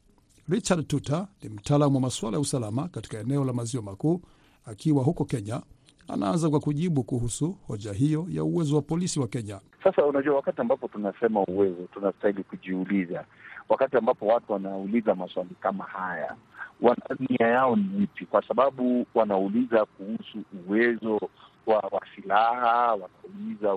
Richard 0.50 0.88
Tuta 0.88 1.28
ni 1.44 1.50
mtaalamu 1.50 1.96
wa 1.96 2.02
masuala 2.02 2.38
ya 2.38 2.42
usalama 2.42 2.88
katika 2.88 3.20
eneo 3.20 3.46
la 3.46 3.54
maziwa 3.54 3.84
makuu, 3.84 4.22
akiwa 4.66 5.04
huko 5.04 5.26
Kenya. 5.26 5.62
Anaanza 6.08 6.50
kwa 6.50 6.60
kujibu 6.60 7.04
kuhusu 7.04 7.58
hoja 7.68 7.94
hiyo 7.94 8.26
ya 8.30 8.44
uwezo 8.44 8.76
wa 8.76 8.82
polisi 8.82 9.20
wa 9.20 9.28
Kenya. 9.28 9.60
Sasa 9.84 10.06
unajua, 10.06 10.36
wakati 10.36 10.62
ambapo 10.62 10.88
tunasema 10.88 11.44
uwezo, 11.44 11.88
tunastahili 11.94 12.44
kujiuliza, 12.44 13.26
wakati 13.70 13.98
ambapo 13.98 14.26
watu 14.28 14.52
wanauliza 14.54 15.16
maswali 15.16 15.50
kama 15.62 15.84
haya, 15.84 16.36
nia 17.20 17.48
yao 17.48 17.76
ni 17.76 18.04
ipi? 18.04 18.26
Kwa 18.26 18.42
sababu 18.48 19.06
wanauliza 19.16 19.86
kuhusu 19.86 20.40
uwezo 20.68 21.20
wa, 21.66 21.76
wa 21.78 22.02
silaha, 22.16 22.96
wanauliza 22.96 23.76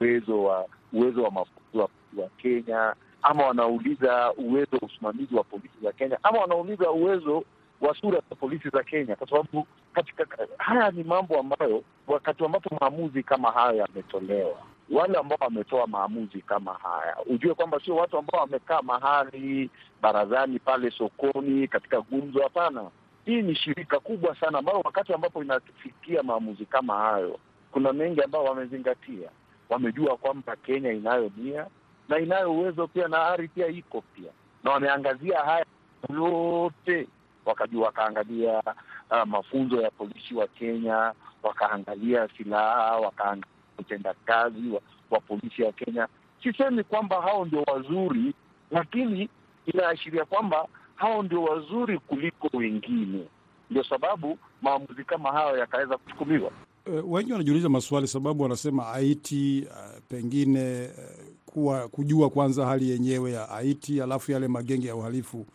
uwezo 0.00 0.42
wa 0.44 0.66
uwezo 0.92 1.22
wa 1.22 1.30
mafunzo 1.30 1.78
wa, 1.78 1.88
wa 2.22 2.28
Kenya, 2.42 2.94
ama 3.22 3.46
wanauliza 3.46 4.32
uwezo 4.32 4.76
wa 4.82 4.88
usimamizi 4.88 5.34
wa 5.34 5.44
polisi 5.44 5.74
za 5.82 5.92
Kenya, 5.92 6.18
ama 6.22 6.38
wanauliza 6.38 6.90
uwezo 6.90 7.44
wa 7.80 7.94
sura 7.94 8.22
za 8.30 8.36
polisi 8.36 8.68
za 8.68 8.82
Kenya, 8.82 9.16
kwa 9.16 9.28
sababu 9.28 9.66
katika 9.92 10.26
haya 10.58 10.90
ni 10.90 11.04
mambo 11.04 11.38
ambayo 11.40 11.82
wakati 12.06 12.44
ambapo 12.44 12.76
maamuzi 12.80 13.22
kama 13.22 13.50
haya 13.50 13.72
yametolewa, 13.82 14.56
wale 14.90 15.18
ambao 15.18 15.38
wametoa 15.40 15.86
maamuzi 15.86 16.42
kama 16.42 16.74
haya, 16.74 17.16
ujue 17.26 17.54
kwamba 17.54 17.80
sio 17.84 17.96
watu 17.96 18.18
ambao 18.18 18.40
wamekaa 18.40 18.82
mahali 18.82 19.70
barazani 20.02 20.58
pale 20.58 20.90
sokoni 20.90 21.68
katika 21.68 22.00
gumzo. 22.00 22.42
Hapana, 22.42 22.90
hii 23.24 23.42
ni 23.42 23.54
shirika 23.54 24.00
kubwa 24.00 24.36
sana 24.40 24.58
ambayo 24.58 24.80
wakati 24.84 25.12
ambapo 25.12 25.42
inafikia 25.42 26.22
maamuzi 26.22 26.64
kama 26.66 26.94
hayo, 26.98 27.38
kuna 27.72 27.92
mengi 27.92 28.22
ambao 28.22 28.44
wamezingatia. 28.44 29.30
Wamejua 29.68 30.16
kwamba 30.16 30.56
Kenya 30.56 30.92
inayo 30.92 31.30
nia 31.36 31.66
na 32.08 32.18
inayo 32.18 32.52
uwezo 32.52 32.86
pia, 32.86 33.08
na 33.08 33.26
ari 33.26 33.48
pia 33.48 33.66
iko 33.66 34.00
pia, 34.00 34.30
na 34.64 34.70
wameangazia 34.70 35.38
haya 35.40 35.66
yote, 36.14 37.08
wakajua, 37.44 37.86
wakaangalia 37.86 38.62
uh, 39.10 39.22
mafunzo 39.26 39.80
ya 39.82 39.90
polisi 39.90 40.34
wa 40.34 40.46
Kenya, 40.46 41.12
wakaangalia 41.42 42.28
silaha, 42.36 42.96
wakaangalia 42.96 43.55
utendakazi 43.78 44.68
wa, 44.68 44.80
wa 45.10 45.20
polisi 45.20 45.62
ya 45.62 45.72
Kenya. 45.72 46.08
Sisemi 46.42 46.84
kwamba 46.84 47.22
hao 47.22 47.44
ndio 47.44 47.62
wazuri, 47.62 48.34
lakini 48.70 49.28
inaashiria 49.66 50.24
kwamba 50.24 50.68
hao 50.96 51.22
ndio 51.22 51.42
wazuri 51.42 51.98
kuliko 51.98 52.56
wengine, 52.56 53.24
ndio 53.70 53.84
sababu 53.84 54.38
maamuzi 54.62 55.04
kama 55.04 55.32
hayo 55.32 55.58
yakaweza 55.58 55.96
kuchukuliwa. 55.98 56.50
Uh, 56.86 57.12
wengi 57.12 57.32
wanajiuliza 57.32 57.68
maswali 57.68 58.06
sababu 58.06 58.42
wanasema 58.42 58.82
Haiti 58.84 59.66
uh, 59.70 60.02
pengine 60.08 60.86
uh, 60.86 61.26
kuwa 61.46 61.88
kujua 61.88 62.30
kwanza 62.30 62.66
hali 62.66 62.90
yenyewe 62.90 63.32
ya 63.32 63.46
Haiti, 63.46 64.00
alafu 64.02 64.32
yale 64.32 64.48
magenge 64.48 64.88
ya 64.88 64.96
uhalifu 64.96 65.46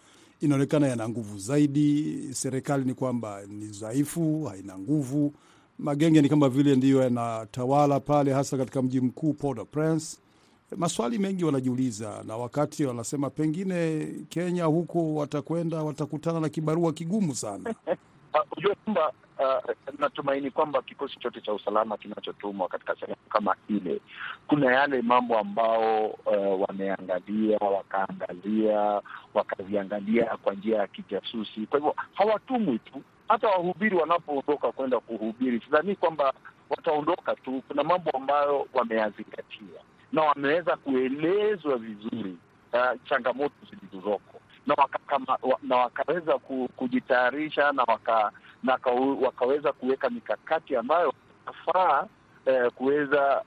inaonekana 0.42 0.88
yana 0.88 1.10
nguvu 1.10 1.38
zaidi. 1.40 2.18
Serikali 2.34 2.86
ni 2.86 2.94
kwamba 2.94 3.42
ni 3.48 3.66
dhaifu, 3.66 4.44
haina 4.46 4.78
nguvu. 4.80 5.34
Magenge 5.82 6.22
ni 6.22 6.30
kama 6.30 6.50
vile 6.50 6.76
ndiyo 6.76 7.02
yanatawala 7.02 8.00
pale, 8.00 8.34
hasa 8.34 8.58
katika 8.58 8.82
mji 8.82 9.02
mkuu 9.02 9.34
Port-au-Prince. 9.34 10.18
Maswali 10.78 11.18
mengi 11.20 11.46
wanajiuliza, 11.46 12.24
na 12.28 12.38
wakati 12.38 12.86
wanasema 12.86 13.30
pengine 13.30 14.08
Kenya 14.30 14.66
huko 14.66 15.16
watakwenda 15.16 15.84
watakutana 15.84 16.40
na 16.40 16.50
kibarua 16.50 16.94
kigumu 16.94 17.36
sana. 17.36 17.74
Hujua 18.56 18.76
kwamba 18.76 19.12
uh, 19.40 20.00
natumaini 20.00 20.52
kwamba 20.52 20.82
kikosi 20.82 21.20
chote 21.20 21.42
cha 21.42 21.54
usalama 21.54 21.98
kinachotumwa 21.98 22.68
katika 22.68 22.96
sehemu 22.96 23.16
kama 23.30 23.56
ile, 23.70 24.02
kuna 24.48 24.74
yale 24.76 25.02
mambo 25.02 25.38
ambao 25.40 26.06
uh, 26.08 26.62
wameangalia 26.70 27.58
wakaangalia 27.58 29.02
wakaviangalia 29.34 30.26
kwa 30.26 30.54
njia 30.54 30.78
ya 30.78 30.88
kijasusi. 30.88 31.66
Kwa 31.70 31.80
hivyo 31.80 31.96
hawatumwi 32.14 32.80
tu, 32.80 33.02
hata 33.32 33.48
wahubiri 33.48 33.96
wanapoondoka 33.96 34.72
kwenda 34.72 35.00
kuhubiri, 35.00 35.62
sidhani 35.66 35.96
kwamba 35.96 36.34
wataondoka 36.70 37.36
tu. 37.36 37.64
Kuna 37.68 37.84
mambo 37.84 38.12
ambayo 38.12 38.68
wameyazingatia 38.74 39.82
na 40.12 40.22
wameweza 40.22 40.76
kuelezwa 40.78 41.78
vizuri 41.78 42.38
uh, 42.74 43.02
changamoto 43.10 43.54
zilizoko 43.70 44.42
na 44.68 44.74
wakakama, 44.78 45.38
na 45.64 45.76
wakaweza 45.78 46.38
kujitayarisha 46.76 47.72
na 47.72 47.84
waka, 47.84 48.32
na 48.64 48.80
wakaweza 49.22 49.72
kuweka 49.74 50.10
mikakati 50.10 50.76
ambayo 50.76 51.14
nafaa 51.46 52.08
eh, 52.46 52.72
kuweza 52.72 53.44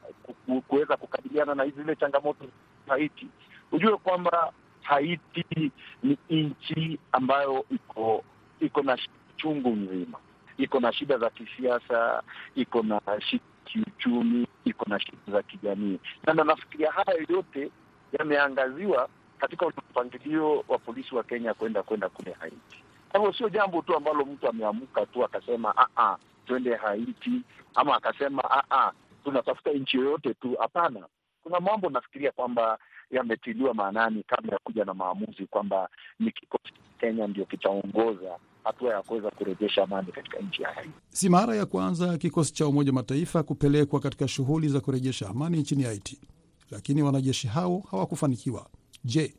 kuweza 0.68 0.96
kukabiliana 0.96 1.54
na 1.54 1.66
zile 1.68 1.96
changamoto 1.96 2.44
za 2.44 2.92
Haiti. 2.92 3.28
Hujue 3.70 3.96
kwamba 3.96 4.52
Haiti 4.82 5.72
ni 6.02 6.18
nchi 6.30 6.98
ambayo 7.12 7.64
iko 7.70 8.24
iko 8.60 8.82
na 8.82 8.98
chungu 9.44 9.70
nzima, 9.70 10.18
iko 10.58 10.80
na 10.80 10.92
shida 10.92 11.18
za 11.18 11.30
kisiasa, 11.30 12.22
iko 12.54 12.82
na 12.82 13.00
shida 13.20 13.44
kiuchumi, 13.64 14.46
iko 14.64 14.84
na 14.88 15.00
shida 15.00 15.18
za 15.32 15.42
kijamii, 15.42 15.98
na 16.26 16.44
nafikiria 16.44 16.90
haya 16.92 17.26
yote 17.28 17.70
yameangaziwa 18.18 19.08
katika 19.38 19.66
mpangilio 19.68 20.64
wa 20.68 20.78
polisi 20.78 21.14
wa 21.14 21.24
Kenya 21.24 21.54
kwenda 21.54 21.82
kwenda 21.82 22.08
kule 22.08 22.32
Haiti. 22.40 22.84
Kwa 23.10 23.20
hivyo 23.20 23.32
sio 23.34 23.48
jambo 23.48 23.82
tu 23.82 23.96
ambalo 23.96 24.24
mtu 24.24 24.48
ameamuka 24.48 25.06
tu 25.06 25.24
akasema 25.24 25.74
a 25.96 26.16
twende 26.46 26.74
Haiti 26.76 27.42
ama 27.74 27.96
akasema 27.96 28.42
a 28.70 28.92
tunatafuta 29.24 29.70
nchi 29.70 29.96
yoyote 29.96 30.34
tu. 30.34 30.56
Hapana, 30.60 31.06
kuna 31.42 31.60
mambo 31.60 31.90
nafikiria 31.90 32.32
kwamba 32.32 32.78
yametiliwa 33.10 33.74
maanani 33.74 34.22
kabla 34.22 34.52
ya 34.52 34.58
kuja 34.64 34.84
na 34.84 34.94
maamuzi 34.94 35.46
kwamba 35.46 35.88
ni 36.18 36.30
kikosi 36.30 36.72
Kenya 37.00 37.26
ndio 37.26 37.44
kitaongoza 37.44 38.38
hatua 38.64 38.92
ya 38.94 39.02
kuweza 39.02 39.30
kurejesha 39.30 39.82
amani 39.82 40.12
katika 40.12 40.38
nchi 40.38 40.62
ya 40.62 40.68
Haiti. 40.68 40.90
Si 41.10 41.28
mara 41.28 41.56
ya 41.56 41.66
kwanza 41.66 42.18
kikosi 42.18 42.52
cha 42.54 42.66
Umoja 42.66 42.92
Mataifa 42.92 43.42
kupelekwa 43.42 44.00
katika 44.00 44.28
shughuli 44.28 44.68
za 44.68 44.80
kurejesha 44.80 45.28
amani 45.28 45.58
nchini 45.58 45.82
Haiti, 45.82 46.20
lakini 46.70 47.02
wanajeshi 47.02 47.46
hao 47.46 47.82
hawakufanikiwa. 47.90 48.66
Je, 49.04 49.34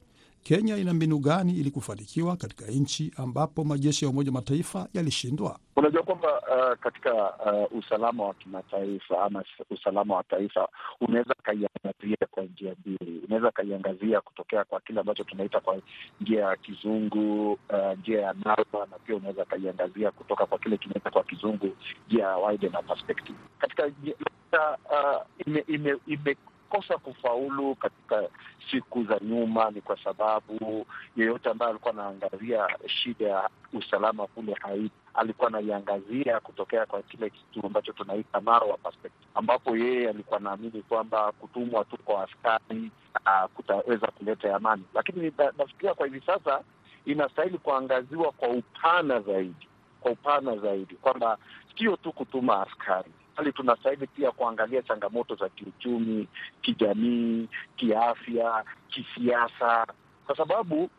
Kenya 0.48 0.78
ina 0.78 0.94
mbinu 0.94 1.20
gani 1.20 1.52
ili 1.54 1.72
kufanikiwa 1.72 2.38
katika 2.38 2.66
nchi 2.66 3.12
ambapo 3.18 3.64
majeshi 3.64 4.06
ya 4.06 4.12
Umoja 4.12 4.32
Mataifa 4.32 4.88
yalishindwa? 4.94 5.60
Unajua 5.76 6.04
kwamba 6.04 6.28
uh, 6.42 6.80
katika 6.80 7.14
uh, 7.14 7.78
usalama 7.80 8.24
wa 8.24 8.34
kimataifa 8.34 9.24
ama 9.24 9.44
usalama 9.70 10.16
wa 10.16 10.24
taifa 10.24 10.68
unaweza 11.02 11.36
kaiangazia 11.44 12.28
kwa 12.32 12.44
njia 12.44 12.76
mbili. 12.80 13.22
Unaweza 13.28 13.52
kaiangazia 13.52 14.22
kutokea 14.22 14.64
kwa 14.64 14.80
kile 14.80 15.00
ambacho 15.00 15.24
tunaita 15.24 15.60
kwa 15.60 15.78
njia 16.22 16.42
ya 16.46 16.56
kizungu 16.56 17.52
uh, 17.52 18.00
njia 18.00 18.22
ya 18.22 18.34
nalpa, 18.46 18.80
na 18.92 19.00
pia 19.06 19.16
unaweza 19.16 19.46
kaiangazia 19.46 20.12
kutoka 20.12 20.46
kwa 20.46 20.60
kile 20.60 20.78
kinaita 20.78 21.12
kwa 21.12 21.24
kizungu 21.24 21.70
njia 22.08 22.24
ya 22.24 22.38
wider 22.38 22.84
perspective. 22.88 23.38
Katika 23.60 23.86
uh, 23.88 25.22
ime, 25.48 25.64
ime, 25.68 25.96
ime 26.08 26.36
kosa 26.76 26.98
kufaulu 26.98 27.76
katika 27.76 28.30
siku 28.72 29.04
za 29.04 29.20
nyuma 29.22 29.72
ni 29.72 29.82
kwa 29.82 29.98
sababu 30.04 30.86
yeyote 31.18 31.50
ambaye 31.50 31.70
alikuwa 31.70 31.94
anaangazia 31.94 32.68
shida 32.88 33.28
ya 33.28 33.50
usalama 33.74 34.28
kule 34.28 34.54
Haiti 34.62 34.92
alikuwa 35.14 35.48
anaiangazia 35.48 36.40
kutokea 36.40 36.86
kwa 36.86 37.02
kile 37.02 37.30
kitu 37.30 37.66
ambacho 37.68 37.92
tunaita 37.94 38.42
Marwa 38.42 38.78
perspective, 38.78 39.26
ambapo 39.36 39.78
yeye 39.78 40.10
alikuwa 40.10 40.40
anaamini 40.40 40.82
kwamba 40.82 41.32
kutumwa 41.32 41.86
tu 41.86 41.98
kwa 41.98 42.24
askari 42.24 42.92
uh, 43.26 43.50
kutaweza 43.54 44.08
kuleta 44.08 44.56
amani, 44.56 44.84
lakini 44.94 45.32
nafikiria 45.58 45.94
kwa 45.94 46.08
hivi 46.08 46.22
sasa 46.26 46.62
inastahili 47.06 47.58
kuangaziwa 47.58 48.32
kwa 48.32 48.50
upana 48.50 49.20
zaidi, 49.20 49.68
kwa 50.02 50.12
upana 50.12 50.58
zaidi 50.58 50.96
kwamba 50.96 51.38
sio 51.78 51.96
tu 51.96 52.12
kutuma 52.12 52.68
askari 52.68 53.12
bali 53.38 53.52
tunastahili 53.54 54.08
pia 54.08 54.32
kuangalia 54.32 54.82
changamoto 54.82 55.36
za 55.36 55.50
kiuchumi, 55.50 56.28
kijamii, 56.62 57.48
kiafya, 57.76 58.64
kisiasa, 58.90 59.88
kwa 60.26 60.38
sababu 60.38 60.90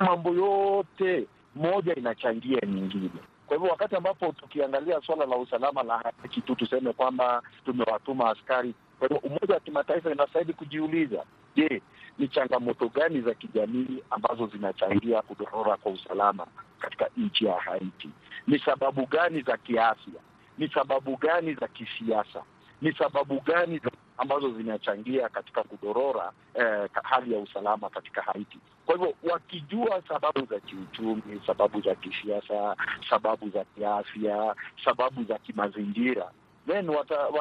mambo 0.00 0.30
yote 0.30 1.26
moja 1.54 1.94
inachangia 1.94 2.60
nyingine. 2.66 3.10
Kwa 3.46 3.56
hivyo 3.56 3.70
wakati 3.70 3.96
ambapo 3.96 4.32
tukiangalia 4.32 5.00
suala 5.00 5.26
la 5.26 5.36
usalama 5.36 5.82
la 5.82 5.98
Haiti 5.98 6.40
tu 6.40 6.54
tuseme 6.54 6.92
kwamba 6.92 7.42
tumewatuma 7.64 8.30
askari, 8.30 8.74
kwa 8.98 9.08
hivyo 9.08 9.20
umoja 9.22 9.54
wa 9.54 9.60
kimataifa 9.60 10.10
inastahili 10.12 10.52
kujiuliza, 10.52 11.24
je, 11.56 11.82
ni 12.18 12.28
changamoto 12.28 12.88
gani 12.88 13.20
za 13.20 13.34
kijamii 13.34 14.02
ambazo 14.10 14.46
zinachangia 14.46 15.22
kudorora 15.22 15.76
kwa 15.76 15.92
usalama 15.92 16.46
katika 16.78 17.08
nchi 17.16 17.44
ya 17.44 17.54
Haiti? 17.60 18.08
Ni 18.46 18.58
sababu 18.58 19.06
gani 19.06 19.42
za 19.42 19.56
kiafya 19.56 20.20
ni 20.58 20.68
sababu 20.68 21.16
gani 21.16 21.54
za 21.54 21.68
kisiasa, 21.68 22.42
ni 22.82 22.92
sababu 22.92 23.40
gani 23.40 23.78
za 23.78 23.90
ambazo 24.18 24.50
zinachangia 24.50 25.28
katika 25.28 25.62
kudorora 25.62 26.32
eh, 26.54 26.88
hali 27.02 27.32
ya 27.32 27.38
usalama 27.38 27.90
katika 27.90 28.22
Haiti. 28.22 28.58
Kwa 28.86 28.94
hivyo 28.96 29.14
wakijua 29.32 30.02
sababu 30.08 30.46
za 30.46 30.60
kiuchumi, 30.60 31.40
sababu 31.46 31.80
za 31.80 31.94
kisiasa, 31.94 32.76
sababu 33.10 33.50
za 33.50 33.64
kiafya, 33.64 34.54
sababu 34.84 35.24
za 35.24 35.38
kimazingira, 35.38 36.30
then 36.66 36.88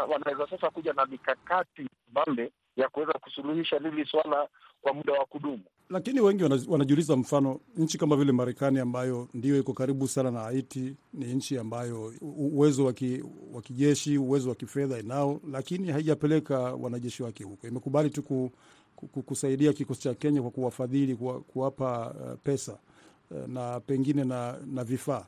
wanaweza 0.09 0.47
sasa 0.49 0.69
kuja 0.69 0.93
na 0.93 1.05
mikakati 1.05 1.89
bambe 2.13 2.51
ya 2.75 2.89
kuweza 2.89 3.13
kusuluhisha 3.13 3.79
lili 3.79 4.05
swala 4.05 4.47
kwa 4.81 4.93
muda 4.93 5.13
wa 5.13 5.25
kudumu. 5.25 5.63
Lakini 5.89 6.19
wengi 6.21 6.43
wanajiuliza, 6.67 7.15
mfano 7.15 7.59
nchi 7.77 7.97
kama 7.97 8.15
vile 8.15 8.31
Marekani 8.31 8.79
ambayo 8.79 9.27
ndiyo 9.33 9.59
iko 9.59 9.73
karibu 9.73 10.07
sana 10.07 10.31
na 10.31 10.39
Haiti, 10.39 10.95
ni 11.13 11.33
nchi 11.33 11.57
ambayo 11.57 12.13
uwezo 12.21 12.85
wa 13.53 13.61
kijeshi, 13.61 14.17
uwezo 14.17 14.49
wa 14.49 14.55
kifedha 14.55 14.99
inao, 14.99 15.41
lakini 15.51 15.91
haijapeleka 15.91 16.59
wanajeshi 16.59 17.23
wake 17.23 17.43
huko. 17.43 17.67
Imekubali 17.67 18.09
tu 18.09 18.23
ku, 18.23 18.51
ku, 18.95 19.07
kusaidia 19.23 19.73
kikosi 19.73 20.01
cha 20.01 20.13
Kenya 20.13 20.41
kwa 20.41 20.51
kuwafadhili, 20.51 21.15
kuwapa 21.47 22.15
uh, 22.21 22.39
pesa 22.43 22.77
uh, 23.31 23.47
na 23.47 23.79
pengine 23.79 24.23
na, 24.23 24.57
na 24.65 24.83
vifaa. 24.83 25.25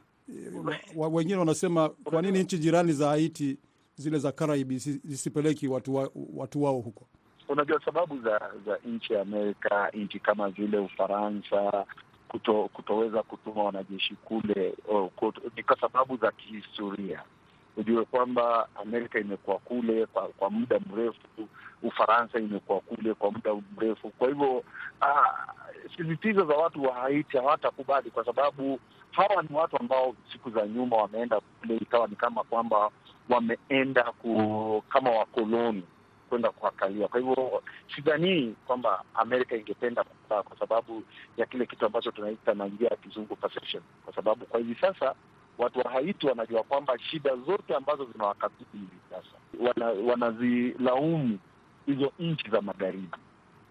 Wengine 0.95 1.37
wanasema 1.37 1.89
kwa 1.89 2.21
nini 2.21 2.43
nchi 2.43 2.57
jirani 2.59 2.93
za 2.93 3.07
Haiti 3.07 3.57
zile 3.97 4.19
za 4.19 4.31
Karaibi 4.31 4.77
zisipeleki 5.03 5.67
watu, 5.67 5.95
wa, 5.95 6.11
watu 6.33 6.63
wao 6.63 6.79
huko? 6.79 7.07
Unajua, 7.49 7.81
sababu 7.85 8.17
za 8.21 8.39
za 8.65 8.77
nchi 8.85 9.13
ya 9.13 9.21
Amerika, 9.21 9.89
nchi 9.93 10.19
kama 10.19 10.49
vile 10.49 10.77
Ufaransa 10.77 11.85
kuto, 12.27 12.69
kutoweza 12.73 13.23
kutuma 13.23 13.63
wanajeshi 13.63 14.15
kule 14.15 14.73
ni 15.55 15.63
kwa 15.63 15.79
sababu 15.81 16.17
za 16.17 16.31
kihistoria. 16.31 17.23
Ujue 17.77 18.05
kwamba 18.05 18.67
Amerika 18.81 19.19
imekuwa 19.19 19.57
kule 19.57 20.05
kwa, 20.05 20.27
kwa 20.27 20.49
muda 20.49 20.79
mrefu. 20.79 21.17
Ufaransa 21.83 22.39
imekuwa 22.39 22.79
kule 22.79 23.13
kwa 23.13 23.31
muda 23.31 23.51
mrefu. 23.77 24.09
Kwa 24.09 24.27
hivyo 24.27 24.63
sisitizo 25.97 26.45
za 26.45 26.53
watu 26.55 26.83
wa 26.83 26.93
Haiti 26.93 27.37
hawatakubali, 27.37 28.11
kwa 28.11 28.25
sababu 28.25 28.79
hawa 29.11 29.43
ni 29.43 29.55
watu 29.57 29.77
ambao 29.77 30.15
siku 30.31 30.49
za 30.49 30.67
nyuma 30.67 30.97
wameenda 30.97 31.39
kule, 31.39 31.75
ikawa 31.77 32.07
ni 32.07 32.15
kama 32.15 32.43
kwamba 32.43 32.89
wameenda 33.29 34.03
ku, 34.03 34.83
kama 34.89 35.09
wakoloni 35.11 35.83
kwenda 36.29 36.49
kuangalia. 36.49 37.07
Kwa 37.07 37.19
hivyo 37.19 37.63
sidhanii 37.95 38.55
kwamba 38.67 39.03
Amerika 39.13 39.55
ingependa 39.55 40.03
kukaa 40.03 40.43
kwa 40.43 40.57
sababu 40.59 41.03
ya 41.37 41.45
kile 41.45 41.65
kitu 41.65 41.85
ambacho 41.85 42.11
tunaita 42.11 42.53
na 42.53 42.65
njia 42.67 42.87
ya 42.89 42.95
kizungu 42.95 43.35
perception, 43.35 43.83
kwa 44.05 44.15
sababu 44.15 44.45
kwa 44.45 44.59
hivi 44.59 44.75
sasa 44.81 45.15
watu 45.57 45.79
wa 45.79 45.91
Haiti 45.91 46.27
wanajua 46.27 46.63
kwamba 46.63 46.99
shida 46.99 47.35
zote 47.35 47.75
ambazo 47.75 48.05
zinawakabili 48.05 48.65
hivi 48.73 48.97
sasa 49.09 49.37
wana, 49.59 49.85
wanazilaumu 50.11 51.39
hizo 51.85 52.11
nchi 52.19 52.49
za 52.51 52.61
magharibi 52.61 53.09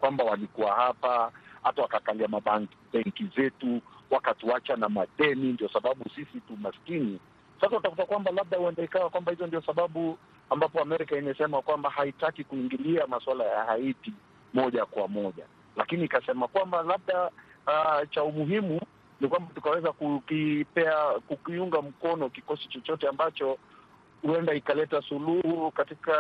kwamba 0.01 0.25
walikuwa 0.25 0.75
hapa 0.75 1.33
hata 1.63 1.83
wakakalia 1.83 2.29
mabenki 2.29 3.25
zetu 3.37 3.81
wakatuacha 4.11 4.77
na 4.77 4.89
madeni, 4.89 5.53
ndio 5.53 5.69
sababu 5.69 6.05
sisi 6.15 6.41
tu 6.41 6.57
maskini. 6.61 7.19
Sasa 7.61 7.77
utakuta 7.77 8.05
kwamba 8.07 8.31
labda 8.31 8.59
huenda 8.59 8.83
ikawa 8.83 9.11
kwamba 9.11 9.33
hizo 9.33 9.47
ndio 9.47 9.61
sababu 9.63 10.19
ambapo 10.51 10.81
Amerika 10.81 11.17
imesema 11.17 11.63
kwamba 11.63 11.91
haitaki 11.91 12.45
kuingilia 12.45 13.07
masuala 13.07 13.45
ya 13.45 13.65
Haiti 13.65 14.13
moja 14.55 14.87
kwa 14.87 15.09
moja, 15.09 15.45
lakini 15.77 16.05
ikasema 16.05 16.49
kwamba 16.49 16.83
labda 16.83 17.31
uh, 17.67 18.11
cha 18.11 18.25
umuhimu 18.25 18.81
ni 19.21 19.29
kwamba 19.29 19.51
tukaweza 19.55 19.93
kukipea 19.93 20.97
kukiunga 21.29 21.83
mkono 21.83 22.29
kikosi 22.29 22.69
chochote 22.69 23.09
ambacho 23.09 23.59
huenda 24.23 24.55
ikaleta 24.55 25.03
suluhu 25.03 25.71
katika 25.71 26.15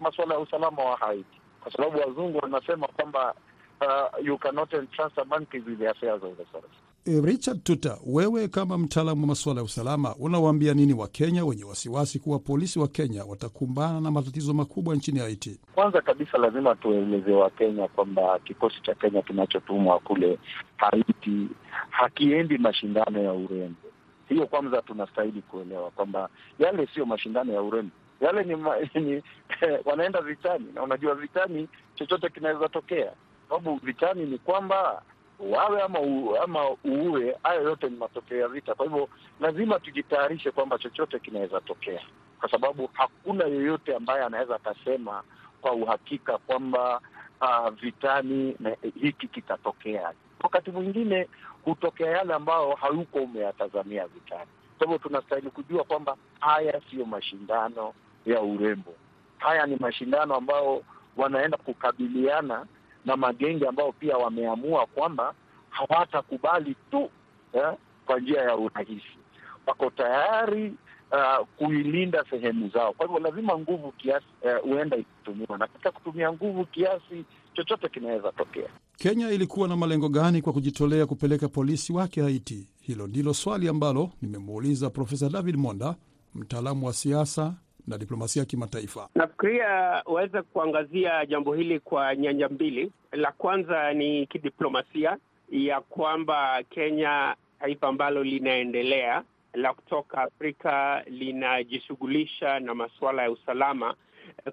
masuala 0.00 0.34
ya 0.34 0.40
usalama 0.40 0.82
wa 0.84 0.96
Haiti, 0.96 1.40
kwa 1.60 1.72
sababu 1.72 1.98
wazungu 2.00 2.38
wanasema 2.38 2.86
kwamba 2.88 3.34
uh, 3.80 4.26
you 4.26 4.38
cannot 4.38 4.72
entrust 4.74 5.18
a 5.18 5.24
monkey 5.24 5.58
with 5.60 5.78
the 5.78 5.88
affairs 5.88 6.22
of 6.22 6.36
the 6.36 6.44
forest. 6.44 6.85
Richard 7.06 7.62
Tuta, 7.64 7.98
wewe 8.06 8.48
kama 8.48 8.78
mtaalamu 8.78 9.20
wa 9.20 9.26
masuala 9.26 9.60
ya 9.60 9.64
usalama, 9.64 10.14
unawaambia 10.18 10.74
nini 10.74 10.94
Wakenya 10.94 11.44
wenye 11.44 11.64
wasiwasi 11.64 12.18
kuwa 12.18 12.38
polisi 12.38 12.78
wa 12.78 12.88
Kenya 12.88 13.24
watakumbana 13.24 14.00
na 14.00 14.10
matatizo 14.10 14.54
makubwa 14.54 14.94
nchini 14.96 15.18
Haiti? 15.18 15.60
Kwanza 15.74 16.00
kabisa 16.00 16.38
lazima 16.38 16.74
tueleze 16.74 17.32
Wakenya 17.32 17.88
kwamba 17.88 18.38
kikosi 18.38 18.82
cha 18.82 18.94
Kenya 18.94 19.22
kinachotumwa 19.22 19.98
kule 19.98 20.38
Haiti 20.76 21.48
hakiendi 21.90 22.58
mashindano 22.58 23.22
ya 23.22 23.32
urembo. 23.32 23.80
Hiyo 24.28 24.46
kwanza 24.46 24.82
tunastahili 24.82 25.42
kuelewa 25.42 25.90
kwamba 25.90 26.28
yale 26.58 26.88
siyo 26.94 27.06
mashindano 27.06 27.52
ya 27.52 27.62
urembo, 27.62 27.92
yale 28.20 28.44
ni, 28.44 28.56
ma, 28.56 28.76
ni 28.94 29.22
wanaenda 29.90 30.20
vitani, 30.20 30.66
na 30.74 30.82
unajua 30.82 31.14
vitani 31.14 31.68
chochote 31.94 32.28
kinaweza 32.28 32.68
tokea, 32.68 33.12
sababu 33.48 33.76
vitani 33.76 34.24
ni 34.26 34.38
kwamba 34.38 35.02
wawe 35.38 35.82
ama 35.82 36.00
u, 36.00 36.36
ama 36.42 36.70
uue, 36.84 37.36
hayo 37.42 37.62
yote 37.62 37.88
ni 37.88 37.96
matokeo 37.96 38.38
ya 38.38 38.48
vita. 38.48 38.74
Kwa 38.74 38.86
hivyo 38.86 39.08
lazima 39.40 39.78
tujitayarishe 39.78 40.50
kwamba 40.50 40.78
chochote 40.78 41.18
kinaweza 41.18 41.60
tokea, 41.60 42.00
kwa 42.40 42.50
sababu 42.50 42.90
hakuna 42.92 43.44
yeyote 43.44 43.94
ambaye 43.96 44.24
anaweza 44.24 44.56
akasema 44.56 45.22
kwa 45.60 45.72
uhakika 45.72 46.38
kwamba 46.38 47.00
uh, 47.40 47.68
vitani 47.70 48.56
na 48.60 48.76
hiki 49.00 49.28
kitatokea. 49.28 50.12
Wakati 50.42 50.70
mwingine 50.70 51.28
hutokea 51.64 52.10
yale 52.10 52.34
ambayo 52.34 52.74
hayuko 52.74 53.18
umeyatazamia 53.18 54.06
vitani. 54.06 54.50
Kwa 54.78 54.86
hivyo 54.86 54.98
tunastahili 54.98 55.50
kujua 55.50 55.84
kwamba 55.84 56.16
haya 56.40 56.80
siyo 56.90 57.04
mashindano 57.04 57.92
ya 58.26 58.40
urembo, 58.40 58.94
haya 59.38 59.66
ni 59.66 59.76
mashindano 59.76 60.34
ambayo 60.34 60.82
wanaenda 61.16 61.56
kukabiliana 61.56 62.66
na 63.06 63.16
magenge 63.16 63.66
ambao 63.68 63.92
pia 63.92 64.16
wameamua 64.16 64.86
kwamba 64.86 65.34
hawatakubali 65.70 66.76
tu 66.90 67.10
eh, 67.52 67.72
kwa 68.06 68.20
njia 68.20 68.40
ya 68.42 68.56
urahisi. 68.56 69.18
Wako 69.66 69.90
tayari 69.90 70.74
uh, 71.12 71.46
kuilinda 71.56 72.24
sehemu 72.30 72.68
zao. 72.68 72.92
Kwa 72.92 73.06
hivyo 73.06 73.20
lazima 73.20 73.58
nguvu 73.58 73.92
kiasi 73.92 74.26
huenda 74.62 74.96
uh, 74.96 75.02
ikitumiwa, 75.02 75.58
na 75.58 75.66
katika 75.66 75.90
kutumia 75.90 76.32
nguvu 76.32 76.64
kiasi 76.66 77.24
chochote 77.54 77.88
kinaweza 77.88 78.32
tokea. 78.32 78.68
Kenya 78.96 79.30
ilikuwa 79.30 79.68
na 79.68 79.76
malengo 79.76 80.08
gani 80.08 80.42
kwa 80.42 80.52
kujitolea 80.52 81.06
kupeleka 81.06 81.48
polisi 81.48 81.92
wake 81.92 82.22
Haiti? 82.22 82.68
Hilo 82.80 83.06
ndilo 83.06 83.34
swali 83.34 83.68
ambalo 83.68 84.10
nimemuuliza 84.22 84.90
Profesa 84.90 85.28
David 85.28 85.56
Monda, 85.56 85.96
mtaalamu 86.34 86.86
wa 86.86 86.92
siasa 86.92 87.54
na 87.86 87.98
diplomasia 87.98 88.40
ya 88.42 88.46
kimataifa. 88.46 89.08
Nafikiria 89.14 89.68
waweza 90.06 90.42
kuangazia 90.42 91.26
jambo 91.26 91.54
hili 91.54 91.80
kwa 91.80 92.16
nyanja 92.16 92.48
mbili. 92.48 92.92
La 93.12 93.32
kwanza 93.32 93.92
ni 93.92 94.26
kidiplomasia, 94.26 95.16
ya 95.50 95.80
kwamba 95.80 96.62
Kenya, 96.70 97.36
taifa 97.60 97.88
ambalo 97.88 98.24
linaendelea 98.24 99.22
la 99.54 99.74
kutoka 99.74 100.22
Afrika, 100.22 101.02
linajishughulisha 101.06 102.60
na 102.60 102.74
masuala 102.74 103.22
ya 103.22 103.30
usalama 103.30 103.94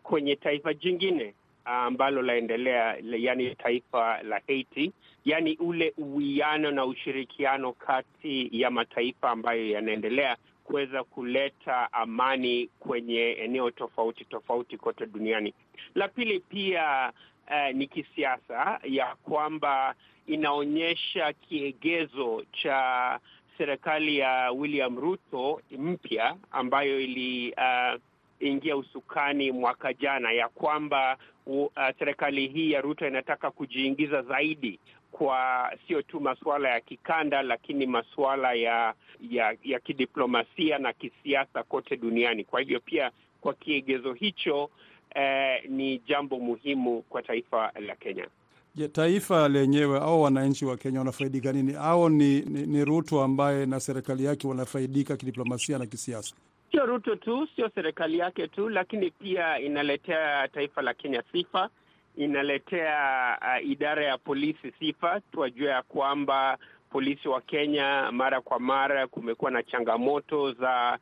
kwenye 0.03 0.35
taifa 0.35 0.73
jingine 0.73 1.33
ambalo 1.65 2.21
laendelea, 2.21 2.97
yaani 3.01 3.55
taifa 3.55 4.23
la 4.23 4.41
Haiti, 4.47 4.91
yaani 5.25 5.57
ule 5.57 5.93
uwiano 5.97 6.71
na 6.71 6.85
ushirikiano 6.85 7.73
kati 7.73 8.49
ya 8.61 8.71
mataifa 8.71 9.29
ambayo 9.31 9.69
yanaendelea 9.69 10.37
kuweza 10.63 11.03
kuleta 11.03 11.93
amani 11.93 12.69
kwenye 12.79 13.31
eneo 13.31 13.71
tofauti 13.71 14.25
tofauti 14.25 14.77
kote 14.77 15.05
duniani. 15.05 15.53
La 15.95 16.07
pili 16.07 16.39
pia 16.39 17.11
uh, 17.47 17.75
ni 17.75 17.87
kisiasa, 17.87 18.79
ya 18.83 19.15
kwamba 19.23 19.95
inaonyesha 20.27 21.33
kiegezo 21.33 22.43
cha 22.51 23.19
serikali 23.57 24.17
ya 24.17 24.51
William 24.51 24.97
Ruto 24.99 25.61
mpya 25.71 26.35
ambayo 26.51 26.99
iliingia 26.99 28.75
uh, 28.75 28.79
usukani 28.79 29.51
mwaka 29.51 29.93
jana, 29.93 30.31
ya 30.31 30.49
kwamba 30.49 31.17
uh, 31.45 31.67
serikali 31.99 32.47
hii 32.47 32.71
ya 32.71 32.81
Ruto 32.81 33.07
inataka 33.07 33.51
kujiingiza 33.51 34.21
zaidi 34.21 34.79
kwa 35.13 35.71
sio 35.87 36.01
tu 36.01 36.19
masuala 36.19 36.69
ya 36.69 36.81
kikanda 36.81 37.41
lakini 37.41 37.85
masuala 37.85 38.53
ya 38.53 38.93
ya 39.29 39.55
ya 39.63 39.79
kidiplomasia 39.79 40.77
na 40.79 40.93
kisiasa 40.93 41.63
kote 41.63 41.97
duniani. 41.97 42.43
Kwa 42.43 42.59
hivyo 42.59 42.79
pia 42.79 43.11
kwa 43.41 43.53
kiegezo 43.53 44.13
hicho 44.13 44.69
eh, 45.15 45.63
ni 45.69 45.99
jambo 46.07 46.39
muhimu 46.39 47.01
kwa 47.01 47.21
taifa 47.21 47.71
la 47.87 47.95
Kenya. 47.95 48.27
Je, 48.75 48.87
taifa 48.87 49.49
lenyewe 49.49 49.99
au 49.99 50.21
wananchi 50.21 50.65
wa 50.65 50.77
Kenya 50.77 50.99
wanafaidika 50.99 51.51
nini? 51.51 51.75
Au 51.79 52.09
ni, 52.09 52.41
ni, 52.41 52.65
ni 52.65 52.85
Ruto 52.85 53.23
ambaye 53.23 53.65
na 53.65 53.79
serikali 53.79 54.25
yake 54.25 54.47
wanafaidika 54.47 55.17
kidiplomasia 55.17 55.77
na 55.77 55.85
kisiasa? 55.85 56.35
Sio 56.71 56.85
Ruto 56.85 57.15
tu, 57.15 57.47
sio 57.55 57.69
serikali 57.75 58.17
yake 58.17 58.47
tu, 58.47 58.69
lakini 58.69 59.11
pia 59.11 59.59
inaletea 59.59 60.47
taifa 60.47 60.81
la 60.81 60.93
Kenya 60.93 61.23
sifa 61.31 61.69
inaletea 62.15 63.37
uh, 63.41 63.69
idara 63.69 64.05
ya 64.05 64.17
polisi 64.17 64.71
sifa. 64.79 65.21
Tuwajua 65.31 65.71
ya 65.71 65.81
kwamba 65.81 66.57
polisi 66.89 67.27
wa 67.27 67.41
Kenya 67.41 68.09
mara 68.11 68.41
kwa 68.41 68.59
mara 68.59 69.07
kumekuwa 69.07 69.51
na 69.51 69.63
changamoto 69.63 70.51
za 70.51 70.99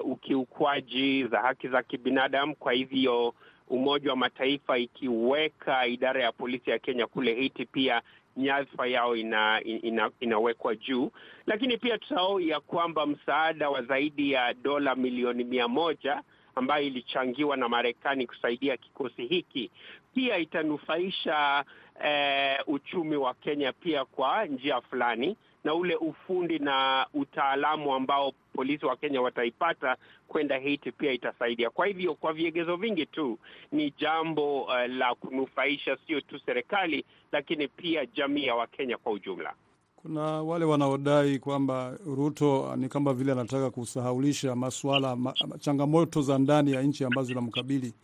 uh, 0.00 0.10
ukiukwaji 0.10 1.24
za 1.24 1.38
haki 1.40 1.68
za 1.68 1.82
kibinadamu. 1.82 2.56
Kwa 2.56 2.72
hivyo 2.72 3.34
Umoja 3.70 4.10
wa 4.10 4.16
Mataifa 4.16 4.78
ikiweka 4.78 5.86
idara 5.86 6.22
ya 6.22 6.32
polisi 6.32 6.70
ya 6.70 6.78
Kenya 6.78 7.06
kule 7.06 7.34
Haiti, 7.34 7.66
pia 7.66 8.02
nyadhifa 8.36 8.86
yao 8.86 9.16
ina, 9.16 9.60
ina, 9.64 10.10
inawekwa 10.20 10.76
juu. 10.76 11.10
Lakini 11.46 11.78
pia 11.78 11.98
tusahau 11.98 12.40
ya 12.40 12.60
kwamba 12.60 13.06
msaada 13.06 13.70
wa 13.70 13.82
zaidi 13.82 14.32
ya 14.32 14.54
dola 14.54 14.94
milioni 14.94 15.44
mia 15.44 15.68
moja 15.68 16.22
ambayo 16.60 16.86
ilichangiwa 16.86 17.56
na 17.56 17.68
Marekani 17.68 18.26
kusaidia 18.26 18.76
kikosi 18.76 19.26
hiki 19.26 19.70
pia 20.14 20.38
itanufaisha 20.38 21.64
eh, 22.04 22.58
uchumi 22.66 23.16
wa 23.16 23.34
Kenya 23.34 23.72
pia 23.72 24.04
kwa 24.04 24.44
njia 24.46 24.80
fulani, 24.80 25.36
na 25.64 25.74
ule 25.74 25.96
ufundi 25.96 26.58
na 26.58 27.06
utaalamu 27.14 27.94
ambao 27.94 28.32
polisi 28.54 28.86
wa 28.86 28.96
Kenya 28.96 29.22
wataipata 29.22 29.96
kwenda 30.28 30.60
Haiti 30.60 30.92
pia 30.92 31.12
itasaidia. 31.12 31.70
Kwa 31.70 31.86
hivyo 31.86 32.14
kwa 32.14 32.32
viegezo 32.32 32.76
vingi 32.76 33.06
tu 33.06 33.38
ni 33.72 33.90
jambo 33.98 34.62
uh, 34.62 34.74
la 34.88 35.14
kunufaisha 35.14 35.96
sio 36.06 36.20
tu 36.20 36.38
serikali, 36.46 37.04
lakini 37.32 37.68
pia 37.68 38.06
jamii 38.06 38.44
ya 38.44 38.54
Wakenya 38.54 38.96
kwa 38.96 39.12
ujumla. 39.12 39.54
Kuna 40.02 40.20
wale 40.42 40.64
wanaodai 40.64 41.38
kwamba 41.38 41.98
Ruto 42.06 42.76
ni 42.76 42.88
kama 42.88 43.14
vile 43.14 43.32
anataka 43.32 43.70
kusahaulisha 43.70 44.54
masuala 44.56 45.16
ma, 45.16 45.34
changamoto 45.58 46.22
za 46.22 46.38
ndani 46.38 46.72
ya 46.72 46.82
nchi 46.82 47.04
ambazo 47.04 47.28
zinamkabili 47.28 47.94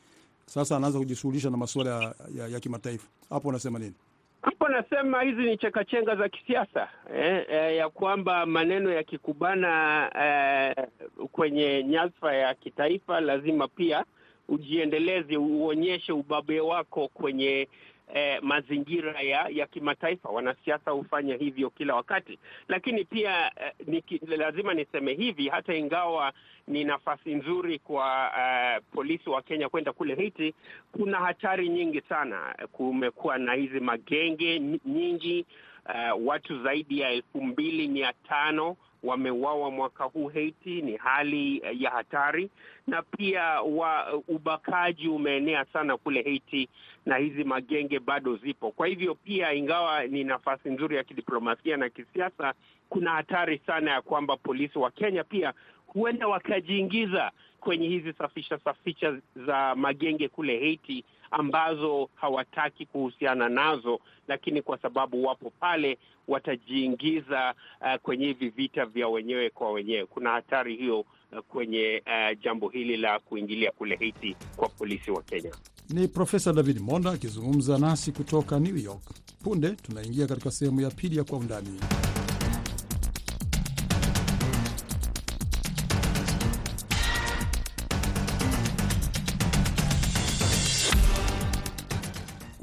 sasa, 0.47 0.77
anaanza 0.77 0.99
kujishughulisha 0.99 1.51
na 1.51 1.57
masuala 1.57 1.91
ya, 2.03 2.15
ya, 2.37 2.49
ya 2.49 2.61
kimataifa. 2.61 3.07
Hapo 3.31 3.49
unasema 3.49 3.79
nini? 3.79 3.95
Hapo 4.43 4.69
nasema 4.69 5.23
hizi 5.23 5.43
ni 5.43 5.57
chekachenga 5.59 6.17
za 6.17 6.29
kisiasa 6.29 6.89
eh, 7.15 7.47
eh, 7.51 7.77
ya 7.77 7.89
kwamba 7.89 8.47
maneno 8.47 8.91
yakikubana 8.93 10.11
eh, 10.25 10.87
kwenye 11.33 11.85
nyadhifa 11.85 12.35
ya 12.35 12.55
kitaifa 12.55 13.21
lazima 13.21 13.69
pia 13.69 14.05
ujiendeleze, 14.49 15.37
uonyeshe 15.37 16.13
ubabe 16.13 16.61
wako 16.61 17.09
kwenye 17.09 17.69
eh, 18.15 18.39
mazingira 18.43 19.21
ya 19.21 19.49
ya 19.49 19.67
kimataifa. 19.67 20.29
Wanasiasa 20.29 20.91
hufanya 20.91 21.35
hivyo 21.37 21.71
kila 21.71 21.95
wakati, 21.95 22.39
lakini 22.69 23.05
pia 23.05 23.53
eh, 23.57 23.73
niki, 23.87 24.21
lazima 24.37 24.75
niseme 24.75 25.15
hivi, 25.15 25.49
hata 25.49 25.75
ingawa 25.75 26.33
ni 26.67 26.85
nafasi 26.85 27.35
nzuri 27.35 27.79
kwa 27.79 28.31
uh, 28.31 28.85
polisi 28.95 29.31
wa 29.31 29.43
Kenya 29.43 29.69
kwenda 29.69 29.93
kule 29.93 30.15
Haiti, 30.15 30.55
kuna 30.93 31.19
hatari 31.19 31.69
nyingi 31.69 32.01
sana. 32.01 32.55
Kumekuwa 32.73 33.39
na 33.39 33.53
hizi 33.55 33.81
magenge 33.81 34.61
nyingi, 34.85 35.47
uh, 35.87 36.27
watu 36.27 36.63
zaidi 36.63 37.01
ya 37.01 37.11
elfu 37.11 37.43
mbili 37.43 37.89
mia 37.89 38.13
tano 38.29 38.77
wameuawa 39.07 39.71
mwaka 39.71 40.05
huu 40.05 40.29
Haiti. 40.29 40.83
Ni 40.83 40.97
hali 40.97 41.63
ya 41.85 41.91
hatari, 41.91 42.51
na 42.87 43.03
pia 43.03 43.43
wa 43.61 44.15
ubakaji 44.29 45.09
umeenea 45.09 45.65
sana 45.65 45.97
kule 45.97 46.23
Haiti, 46.23 46.69
na 47.07 47.17
hizi 47.17 47.45
magenge 47.45 47.99
bado 47.99 48.37
zipo. 48.37 48.71
Kwa 48.71 48.87
hivyo 48.87 49.15
pia, 49.15 49.53
ingawa 49.53 50.05
ni 50.07 50.25
nafasi 50.25 50.69
nzuri 50.71 50.97
ya 50.97 51.05
kidiplomasia 51.05 51.77
na 51.77 51.89
kisiasa, 51.89 52.55
kuna 52.89 53.11
hatari 53.11 53.61
sana 53.67 53.91
ya 53.91 54.03
kwamba 54.03 54.37
polisi 54.37 54.79
wa 54.79 54.91
Kenya 54.91 55.25
pia 55.25 55.53
huenda 55.87 56.29
wakajiingiza 56.29 57.31
kwenye 57.61 57.89
hizi 57.89 58.13
safisha 58.13 58.59
safisha 58.59 59.17
za 59.47 59.75
magenge 59.75 60.29
kule 60.29 60.59
Haiti 60.61 61.05
ambazo 61.31 62.09
hawataki 62.15 62.87
kuhusiana 62.87 63.49
nazo, 63.49 63.99
lakini 64.29 64.63
kwa 64.63 64.79
sababu 64.79 65.25
wapo 65.25 65.53
pale 65.61 65.99
watajiingiza 66.29 67.55
uh, 67.81 67.95
kwenye 68.03 68.27
hivi 68.27 68.49
vita 68.49 68.87
vya 68.87 69.09
wenyewe 69.09 69.51
kwa 69.51 69.73
wenyewe. 69.73 70.07
Kuna 70.07 70.31
hatari 70.31 70.77
hiyo 70.77 71.01
uh, 71.01 71.39
kwenye 71.49 72.03
uh, 72.07 72.39
jambo 72.43 72.69
hili 72.69 72.97
la 72.97 73.19
kuingilia 73.19 73.71
kule 73.71 73.97
Haiti 73.97 74.37
kwa 74.57 74.69
polisi 74.69 75.11
wa 75.11 75.23
Kenya. 75.23 75.51
Ni 75.91 76.09
Profesa 76.09 76.53
David 76.53 76.81
Monda 76.81 77.11
akizungumza 77.11 77.79
nasi 77.79 78.13
kutoka 78.13 78.59
New 78.61 78.77
York. 78.77 79.03
Punde 79.45 79.71
tunaingia 79.71 80.27
katika 80.27 80.51
sehemu 80.51 80.81
ya 80.81 80.91
pili 80.91 81.17
ya 81.17 81.25
Kwa 81.25 81.39
Undani. 81.39 81.81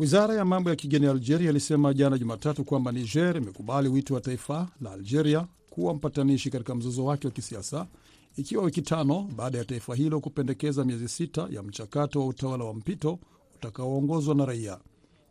Wizara 0.04 0.34
ya 0.36 0.46
mambo 0.46 0.70
ya 0.70 0.76
kigeni 0.76 1.06
ya 1.06 1.12
Algeria 1.12 1.50
ilisema 1.50 1.94
jana 1.94 2.18
Jumatatu 2.18 2.64
kwamba 2.64 2.92
Niger 2.92 3.38
imekubali 3.38 3.90
wito 3.90 4.14
wa 4.14 4.22
taifa 4.22 4.68
la 4.82 4.92
Algeria 4.92 5.48
kuwa 5.70 5.94
mpatanishi 5.94 6.50
katika 6.50 6.76
mzozo 6.76 7.06
wake 7.06 7.28
wa 7.28 7.34
kisiasa, 7.34 7.88
ikiwa 8.38 8.64
wiki 8.64 8.82
tano 8.82 9.30
baada 9.36 9.58
ya 9.58 9.66
taifa 9.66 9.96
hilo 9.96 10.20
kupendekeza 10.20 10.86
miezi 10.86 11.08
sita 11.10 11.48
ya 11.52 11.64
mchakato 11.64 12.20
wa 12.20 12.26
utawala 12.28 12.64
wa 12.64 12.74
mpito 12.74 13.20
utakaoongozwa 13.56 14.36
na 14.36 14.46
raia. 14.46 14.80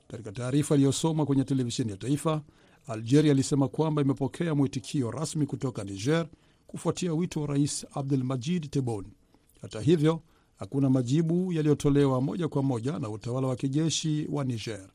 Katika 0.09 0.33
taarifa 0.33 0.75
iliyosomwa 0.75 1.27
kwenye 1.27 1.45
televisheni 1.45 1.91
ya 1.91 1.97
taifa, 1.97 2.43
Algeria 2.87 3.33
ilisema 3.33 3.69
kwamba 3.69 4.03
imepokea 4.03 4.55
mwitikio 4.55 5.11
rasmi 5.11 5.47
kutoka 5.47 5.85
Niger 5.85 6.29
kufuatia 6.67 7.15
wito 7.15 7.41
wa 7.41 7.47
Rais 7.47 7.87
Abdul 7.95 8.25
Majid 8.25 8.71
Tebboune. 8.71 9.09
Hata 9.63 9.81
hivyo 9.81 10.23
hakuna 10.57 10.91
majibu 10.91 11.53
yaliyotolewa 11.53 12.21
moja 12.21 12.49
kwa 12.49 12.63
moja 12.63 12.99
na 12.99 13.09
utawala 13.11 13.47
wa 13.47 13.57
kijeshi 13.57 14.27
wa 14.31 14.45
Niger. 14.45 14.89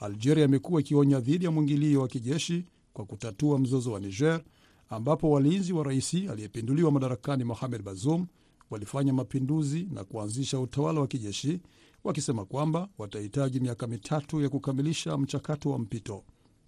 Algeria 0.00 0.44
imekuwa 0.44 0.80
ikionya 0.80 1.20
dhidi 1.20 1.44
ya 1.44 1.50
mwingilio 1.50 2.00
wa 2.00 2.08
kijeshi 2.08 2.64
kwa 2.92 3.04
kutatua 3.04 3.58
mzozo 3.58 3.92
wa 3.92 4.00
Niger, 4.00 4.42
ambapo 4.88 5.30
walinzi 5.30 5.72
wa 5.72 5.84
rais 5.84 6.14
aliyepinduliwa 6.14 6.90
madarakani 6.92 7.44
Mohamed 7.44 7.82
Bazoum 7.82 8.26
walifanya 8.70 9.12
mapinduzi 9.12 9.88
na 9.92 10.04
kuanzisha 10.04 10.60
utawala 10.60 11.00
wa 11.00 11.06
kijeshi, 11.06 11.60
wakisema 12.04 12.44
kwamba 12.44 12.88
watahitaji 12.98 13.60
miaka 13.60 13.86
mitatu 13.86 14.40
ya 14.40 14.48
kukamilisha 14.48 15.18
mchakato 15.18 15.70
wa 15.70 15.78
mpito. 15.78 16.24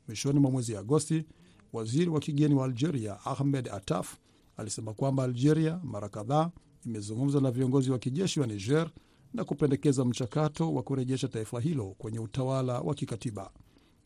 Mwishoni 0.08 0.38
mwa 0.38 0.50
mwezi 0.50 0.76
Agosti, 0.76 1.24
waziri 1.72 2.10
wa 2.10 2.20
kigeni 2.20 2.54
wa 2.54 2.64
Algeria 2.64 3.24
Ahmed 3.24 3.68
Attaf 3.68 4.16
alisema 4.56 4.94
kwamba 4.94 5.24
Algeria 5.24 5.80
mara 5.84 6.08
kadhaa 6.08 6.50
imezungumza 6.86 7.40
na 7.40 7.50
viongozi 7.50 7.90
wa 7.90 7.98
kijeshi 7.98 8.40
wa 8.40 8.46
Niger 8.46 8.90
na 9.34 9.44
kupendekeza 9.44 10.04
mchakato 10.04 10.74
wa 10.74 10.82
kurejesha 10.82 11.28
taifa 11.28 11.60
hilo 11.60 11.94
kwenye 11.98 12.18
utawala 12.18 12.80
wa 12.80 12.94
kikatiba. 12.94 13.50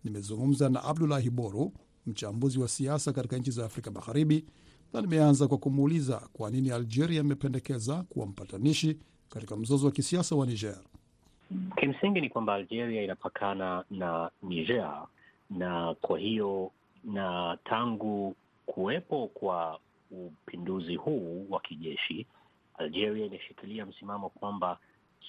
Nimezungumza 0.04 0.68
na 0.68 0.84
Abdulahi 0.84 1.30
Boru, 1.30 1.72
mchambuzi 2.06 2.58
wa 2.58 2.68
siasa 2.68 3.12
katika 3.12 3.36
nchi 3.38 3.50
za 3.50 3.64
Afrika 3.64 3.90
Magharibi, 3.90 4.44
na 4.92 5.00
nimeanza 5.00 5.48
kwa 5.48 5.58
kumuuliza 5.58 6.28
kwa 6.32 6.50
nini 6.50 6.70
Algeria 6.70 7.20
imependekeza 7.20 8.02
kuwa 8.02 8.26
mpatanishi 8.26 8.98
katika 9.28 9.56
mzozo 9.56 9.86
wa 9.86 9.92
kisiasa 9.92 10.36
wa 10.36 10.46
Niger. 10.46 10.78
Kimsingi 11.76 12.20
ni 12.20 12.28
kwamba 12.30 12.54
Algeria 12.54 13.02
inapakana 13.02 13.84
na 13.90 14.30
Niger, 14.42 15.06
na 15.50 15.94
kwa 16.00 16.18
hiyo 16.18 16.70
na 17.04 17.58
tangu 17.64 18.34
kuwepo 18.66 19.26
kwa 19.34 19.78
upinduzi 20.10 20.96
huu 20.96 21.46
wa 21.50 21.60
kijeshi 21.60 22.26
Algeria 22.78 23.26
inashikilia 23.26 23.86
msimamo 23.86 24.28
kwamba 24.28 24.78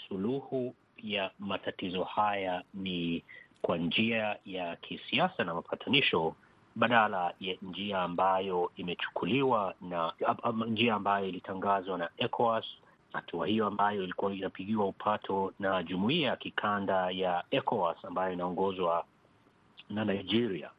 suluhu 0.08 0.76
ya 0.98 1.32
matatizo 1.40 2.04
haya 2.04 2.64
ni 2.74 3.24
kwa 3.62 3.78
njia 3.78 4.38
ya 4.46 4.76
kisiasa 4.76 5.44
na 5.44 5.54
mapatanisho 5.54 6.36
badala 6.76 7.34
ya 7.40 7.56
njia 7.62 8.02
ambayo 8.02 8.72
imechukuliwa 8.76 9.76
na 9.82 10.14
njia 10.68 10.96
ambayo 10.96 11.26
ilitangazwa 11.28 11.98
na 11.98 12.10
ECOWAS, 12.18 12.66
hatua 13.14 13.48
hiyo 13.48 13.68
ambayo 13.68 14.04
ilikuwa 14.04 14.34
inapigiwa 14.34 14.86
upato 14.88 15.54
na 15.60 15.84
jumuiya 15.84 16.30
ya 16.30 16.36
kikanda 16.36 17.12
ya 17.12 17.44
ECOWAS 17.52 18.06
ambayo 18.06 18.34
inaongozwa 18.34 19.06
na 19.90 20.06
Nigeria. 20.06 20.70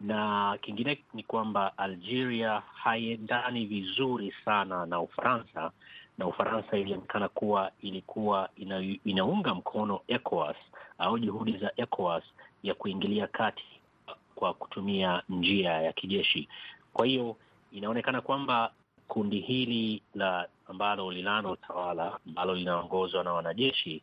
Na 0.00 0.58
kingine 0.60 1.04
ni 1.14 1.22
kwamba 1.22 1.78
Algeria 1.78 2.62
haiendani 2.74 3.66
vizuri 3.66 4.34
sana 4.44 4.86
na 4.86 5.00
Ufaransa 5.00 5.70
na 6.20 6.26
Ufaransa 6.26 6.76
ilionekana 6.78 7.28
kuwa 7.28 7.72
ilikuwa 7.80 8.48
ina, 8.56 8.80
inaunga 9.04 9.54
mkono 9.54 10.00
ECOWAS 10.08 10.56
au 10.98 11.18
juhudi 11.18 11.56
za 11.58 11.72
ECOWAS 11.76 12.24
ya 12.62 12.74
kuingilia 12.74 13.26
kati 13.26 13.64
kwa 14.34 14.54
kutumia 14.54 15.22
njia 15.28 15.70
ya 15.72 15.92
kijeshi. 15.92 16.48
Kwa 16.92 17.06
hiyo 17.06 17.36
inaonekana 17.72 18.20
kwamba 18.20 18.72
kundi 19.08 19.40
hili 19.40 20.02
la 20.14 20.48
ambalo 20.68 21.12
linalo 21.12 21.56
tawala 21.56 22.18
ambalo 22.26 22.54
linaongozwa 22.54 23.24
na 23.24 23.32
wanajeshi 23.32 24.02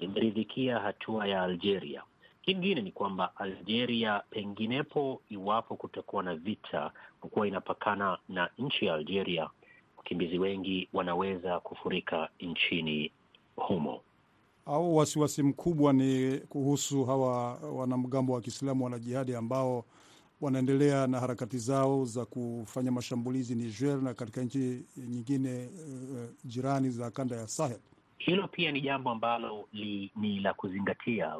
limeridhikia 0.00 0.78
hatua 0.78 1.26
ya 1.26 1.42
Algeria. 1.42 2.02
Kingine 2.42 2.80
ni 2.82 2.92
kwamba 2.92 3.32
Algeria 3.36 4.22
penginepo, 4.30 5.20
iwapo 5.30 5.76
kutakuwa 5.76 6.22
na 6.22 6.34
vita, 6.34 6.90
kwa 7.20 7.30
kuwa 7.30 7.48
inapakana 7.48 8.18
na 8.28 8.50
nchi 8.58 8.86
ya 8.86 8.94
Algeria 8.94 9.50
wakimbizi 10.04 10.38
wengi 10.38 10.88
wanaweza 10.92 11.60
kufurika 11.60 12.28
nchini 12.40 13.10
humo. 13.56 14.00
Au 14.66 14.96
wasiwasi 14.96 15.42
mkubwa 15.42 15.92
ni 15.92 16.38
kuhusu 16.38 17.04
hawa 17.04 17.54
wanamgambo 17.54 18.32
wa 18.32 18.40
Kiislamu 18.40 18.84
wanajihadi 18.84 19.34
ambao 19.34 19.84
wanaendelea 20.40 21.06
na 21.06 21.20
harakati 21.20 21.58
zao 21.58 22.04
za 22.04 22.24
kufanya 22.24 22.90
mashambulizi 22.92 23.54
Niger 23.54 24.02
na 24.02 24.14
katika 24.14 24.40
nchi 24.42 24.82
nyingine 24.96 25.66
uh, 25.66 26.20
jirani 26.44 26.90
za 26.90 27.10
kanda 27.10 27.36
ya 27.36 27.46
Sahel. 27.48 27.78
Hilo 28.18 28.48
pia 28.48 28.72
ni 28.72 28.80
jambo 28.80 29.10
ambalo 29.10 29.68
li, 29.72 30.10
ni 30.16 30.40
la 30.40 30.54
kuzingatia 30.54 31.34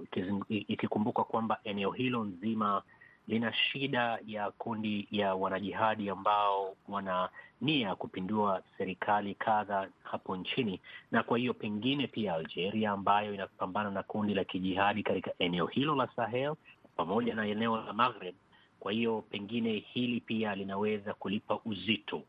ikikumbuka 0.49 1.25
kwamba 1.25 1.59
eneo 1.65 1.91
hilo 1.91 2.25
nzima 2.25 2.83
lina 3.29 3.53
shida 3.53 4.19
ya 4.27 4.51
kundi 4.51 5.09
ya 5.11 5.35
wanajihadi 5.35 6.11
ambao 6.11 6.77
wana 6.89 7.29
nia 7.61 7.89
ya 7.89 7.95
kupindua 7.97 8.63
serikali 8.79 9.35
kadha 9.35 9.89
hapo 10.03 10.37
nchini, 10.37 10.81
na 11.11 11.23
kwa 11.23 11.39
hiyo 11.39 11.55
pengine 11.55 12.07
pia 12.07 12.35
Algeria 12.35 12.91
ambayo 12.91 13.35
inapambana 13.35 13.91
na 13.91 14.03
kundi 14.03 14.35
la 14.35 14.45
kijihadi 14.45 15.03
katika 15.03 15.31
eneo 15.39 15.67
hilo 15.67 15.95
la 15.97 16.09
Sahel 16.17 16.55
pamoja 16.97 17.35
na 17.35 17.47
eneo 17.47 17.77
la 17.77 17.93
Maghreb. 17.93 18.35
Kwa 18.81 18.93
hiyo 18.93 19.25
pengine 19.31 19.73
hili 19.79 20.21
pia 20.21 20.55
linaweza 20.55 21.15
kulipa 21.15 21.59
uzito. 21.65 22.23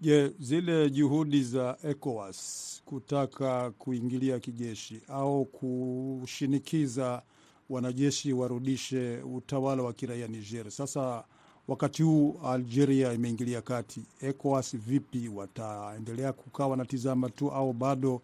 Je, 0.00 0.28
zile 0.38 0.90
juhudi 0.90 1.42
za 1.42 1.78
ECOWAS 1.84 2.82
kutaka 2.84 3.70
kuingilia 3.70 4.38
kijeshi 4.40 5.00
au 5.08 5.44
kushinikiza 5.44 7.22
wanajeshi 7.70 8.32
warudishe 8.32 9.18
utawala 9.22 9.82
wa 9.82 9.92
kiraia 9.92 10.26
Niger. 10.28 10.70
Sasa 10.70 11.24
wakati 11.68 12.02
huu 12.02 12.40
Algeria 12.44 13.12
imeingilia 13.12 13.62
kati, 13.62 14.06
ECOWAS 14.20 14.76
vipi? 14.76 15.28
Wataendelea 15.28 16.32
kukaa 16.32 16.66
wanatizama 16.66 17.28
tu 17.30 17.50
au 17.50 17.72
bado 17.72 18.22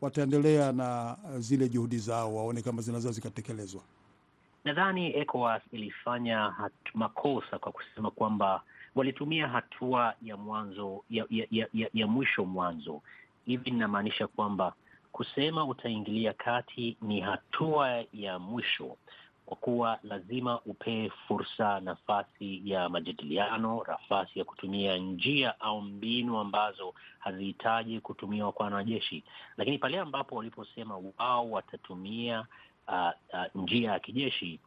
wataendelea 0.00 0.72
na 0.72 1.16
zile 1.38 1.68
juhudi 1.68 1.98
zao, 1.98 2.34
waone 2.36 2.62
kama 2.62 2.82
zinaweza 2.82 3.10
zikatekelezwa? 3.12 3.82
Nadhani 4.64 5.16
ECOWAS 5.16 5.62
ilifanya 5.72 6.52
makosa 6.94 7.58
kwa 7.58 7.72
kusema 7.72 8.10
kwamba 8.10 8.62
walitumia 8.94 9.48
hatua 9.48 10.14
ya 10.22 10.36
mwanzo 10.36 11.04
ya, 11.10 11.26
ya, 11.30 11.46
ya, 11.50 11.68
ya, 11.74 11.88
ya 11.94 12.06
mwisho 12.06 12.44
mwanzo. 12.44 13.02
Hivi 13.46 13.70
inamaanisha 13.70 14.26
kwamba 14.26 14.74
kusema 15.18 15.64
utaingilia 15.64 16.32
kati 16.32 16.96
ni 17.02 17.20
hatua 17.20 18.04
ya 18.12 18.38
mwisho. 18.38 18.96
kwa 19.46 19.56
kuwa 19.56 19.98
lazima 20.02 20.60
upee 20.60 21.08
fursa, 21.28 21.80
nafasi 21.80 22.60
ya 22.70 22.88
majadiliano, 22.88 23.84
nafasi 23.88 24.38
ya 24.38 24.44
kutumia 24.44 24.96
njia 24.96 25.60
au 25.60 25.80
mbinu 25.82 26.38
ambazo 26.38 26.94
hazihitaji 27.18 28.00
kutumiwa 28.00 28.52
kwa 28.52 28.64
wanajeshi. 28.64 29.24
Lakini 29.56 29.78
pale 29.78 29.98
ambapo 29.98 30.36
waliposema 30.36 31.00
wao 31.18 31.50
watatumia 31.50 32.46
uh, 32.88 33.10
uh, 33.32 33.62
njia 33.62 33.90
ya 33.92 33.98
kijeshi 34.00 34.60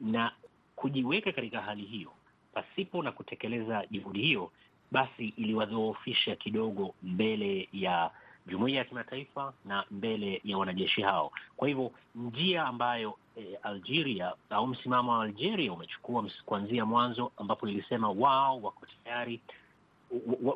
na 0.00 0.32
kujiweka 0.76 1.32
katika 1.32 1.60
hali 1.60 1.82
hiyo 1.82 2.12
pasipo 2.52 3.02
na 3.02 3.12
kutekeleza 3.12 3.86
juhudi 3.90 4.22
hiyo, 4.22 4.52
basi 4.92 5.28
iliwadhoofisha 5.28 6.36
kidogo 6.36 6.94
mbele 7.02 7.68
ya 7.72 8.10
jumuiya 8.46 8.78
ya 8.78 8.84
kimataifa 8.84 9.52
na 9.64 9.84
mbele 9.90 10.40
ya 10.44 10.58
wanajeshi 10.58 11.02
hao. 11.02 11.32
Kwa 11.56 11.68
hivyo 11.68 11.92
njia 12.14 12.64
ambayo 12.64 13.16
e, 13.36 13.58
Algeria 13.62 14.32
au 14.50 14.66
msimamo 14.66 15.12
wa 15.12 15.22
Algeria 15.24 15.72
umechukua 15.72 16.30
kuanzia 16.46 16.84
mwanzo, 16.86 17.32
ambapo 17.36 17.68
ilisema 17.68 18.10
wao 18.10 18.60
wako 18.62 18.86
tayari 19.04 19.40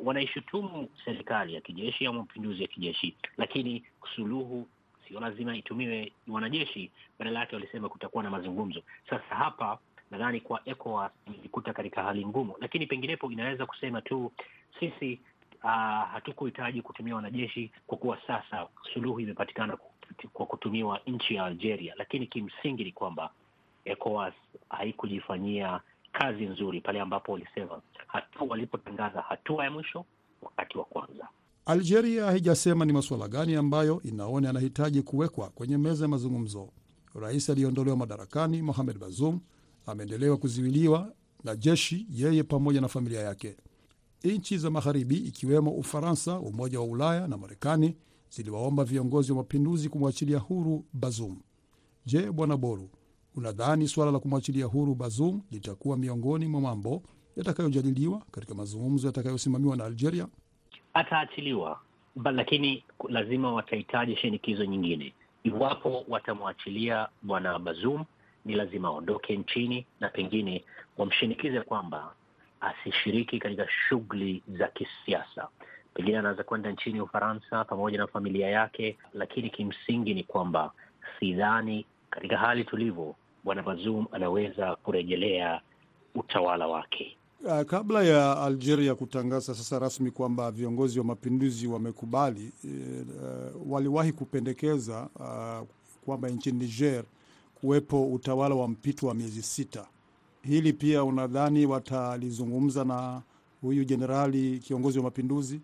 wanaishutumu 0.04 0.88
serikali 1.04 1.54
ya 1.54 1.60
kijeshi 1.60 2.06
au 2.06 2.12
mapinduzi 2.14 2.62
ya 2.62 2.68
kijeshi, 2.68 3.16
lakini 3.36 3.84
suluhu 4.16 4.66
sio 5.08 5.20
lazima 5.20 5.56
itumiwe 5.56 6.12
wanajeshi, 6.28 6.90
badala 7.18 7.40
yake 7.40 7.56
walisema 7.56 7.88
kutakuwa 7.88 8.24
na 8.24 8.30
mazungumzo. 8.30 8.82
Sasa 9.10 9.34
hapa 9.34 9.78
nadhani 10.10 10.40
kwa 10.40 10.60
ECOWAS 10.64 11.12
imejikuta 11.26 11.72
katika 11.72 12.02
hali 12.02 12.26
ngumu, 12.26 12.54
lakini 12.60 12.86
penginepo 12.86 13.32
inaweza 13.32 13.66
kusema 13.66 14.02
tu 14.02 14.32
sisi 14.80 15.20
uh, 15.64 15.70
hatukuhitaji 16.12 16.82
kutumia 16.82 17.16
wanajeshi 17.16 17.70
kwa 17.86 17.98
kuwa 17.98 18.18
sasa 18.26 18.66
suluhu 18.94 19.20
imepatikana 19.20 19.78
kwa 20.32 20.46
kutumiwa 20.46 21.00
nchi 21.06 21.34
ya 21.34 21.44
Algeria, 21.44 21.94
lakini 21.96 22.26
kimsingi 22.26 22.84
ni 22.84 22.92
kwamba 22.92 23.30
ECOWAS 23.84 24.34
haikujifanyia 24.70 25.80
kazi 26.12 26.44
nzuri 26.46 26.80
pale 26.80 27.00
ambapo 27.00 27.32
walisema 27.32 27.80
hatua 28.06 28.46
walipotangaza 28.48 29.20
hatua 29.22 29.64
ya 29.64 29.70
mwisho 29.70 30.04
wakati 30.42 30.78
wa 30.78 30.84
kwanza. 30.84 31.28
Algeria 31.66 32.24
haijasema 32.24 32.84
ni 32.84 32.92
masuala 32.92 33.28
gani 33.28 33.54
ambayo 33.54 34.00
inaona 34.04 34.46
yanahitaji 34.46 35.02
kuwekwa 35.02 35.48
kwenye 35.50 35.78
meza 35.78 36.04
ya 36.04 36.08
mazungumzo. 36.08 36.68
Rais 37.14 37.50
aliyeondolewa 37.50 37.96
madarakani 37.96 38.62
Mohamed 38.62 38.98
Bazoum 38.98 39.40
ameendelewa 39.86 40.36
kuziwiliwa 40.36 41.12
na 41.44 41.56
jeshi, 41.56 42.06
yeye 42.10 42.42
pamoja 42.42 42.80
na 42.80 42.88
familia 42.88 43.20
yake. 43.20 43.56
Nchi 44.34 44.58
za 44.58 44.70
Magharibi 44.70 45.16
ikiwemo 45.16 45.70
Ufaransa, 45.70 46.38
Umoja 46.40 46.80
wa 46.80 46.86
Ulaya 46.86 47.26
na 47.28 47.36
Marekani 47.36 47.96
ziliwaomba 48.30 48.84
viongozi 48.84 49.32
wa 49.32 49.38
mapinduzi 49.38 49.88
kumwachilia 49.88 50.38
huru 50.38 50.84
Bazoum. 50.92 51.40
Je, 52.06 52.30
Bwana 52.32 52.56
Boru, 52.56 52.90
unadhani 53.34 53.88
suala 53.88 54.10
la 54.12 54.18
kumwachilia 54.18 54.64
huru 54.66 54.94
Bazoum 54.94 55.42
litakuwa 55.50 55.96
miongoni 55.96 56.46
mwa 56.46 56.60
mambo 56.60 57.02
yatakayojadiliwa 57.36 58.22
katika 58.30 58.54
mazungumzo 58.54 59.06
yatakayosimamiwa 59.06 59.76
na 59.76 59.84
Algeria? 59.84 60.28
Ataachiliwa, 60.94 61.80
lakini 62.24 62.84
lazima 63.08 63.52
watahitaji 63.52 64.16
shinikizo 64.16 64.64
nyingine. 64.64 65.14
Iwapo 65.44 66.04
watamwachilia 66.08 67.08
bwana 67.22 67.58
Bazoum, 67.58 68.04
ni 68.44 68.54
lazima 68.54 68.88
aondoke 68.88 69.36
nchini 69.36 69.86
na 70.00 70.08
pengine 70.08 70.64
wamshinikize 70.98 71.60
kwamba 71.60 72.14
asishiriki 72.60 73.38
katika 73.38 73.66
shughuli 73.88 74.42
za 74.48 74.68
kisiasa. 74.68 75.48
Pengine 75.94 76.18
anaweza 76.18 76.42
kwenda 76.44 76.70
nchini 76.72 77.00
Ufaransa 77.00 77.64
pamoja 77.64 77.98
na 77.98 78.06
familia 78.06 78.48
yake, 78.48 78.96
lakini 79.14 79.50
kimsingi 79.50 80.14
ni 80.14 80.24
kwamba 80.24 80.72
sidhani 81.20 81.86
katika 82.10 82.36
hali 82.36 82.64
tulivyo 82.64 83.14
bwana 83.44 83.62
Bazoum 83.62 84.06
anaweza 84.12 84.76
kurejelea 84.76 85.60
utawala 86.14 86.66
wake. 86.66 87.16
Uh, 87.44 87.60
kabla 87.62 88.02
ya 88.02 88.42
Algeria 88.42 88.94
kutangaza 88.94 89.54
sasa 89.54 89.78
rasmi 89.78 90.10
kwamba 90.10 90.50
viongozi 90.50 90.98
wa 90.98 91.04
mapinduzi 91.04 91.66
wamekubali, 91.66 92.52
uh, 92.64 93.72
waliwahi 93.72 94.12
kupendekeza 94.12 95.08
uh, 95.14 95.68
kwamba 96.04 96.28
nchini 96.28 96.58
Niger 96.58 97.04
kuwepo 97.60 98.06
utawala 98.12 98.54
wa 98.54 98.68
mpito 98.68 99.06
wa 99.06 99.14
miezi 99.14 99.42
sita. 99.42 99.86
Hili 100.46 100.72
pia 100.72 101.04
unadhani 101.04 101.66
watalizungumza 101.66 102.84
na 102.84 103.22
huyu 103.60 103.84
jenerali 103.84 104.58
kiongozi 104.58 104.98
wa 104.98 105.04
mapinduzi? 105.04 105.60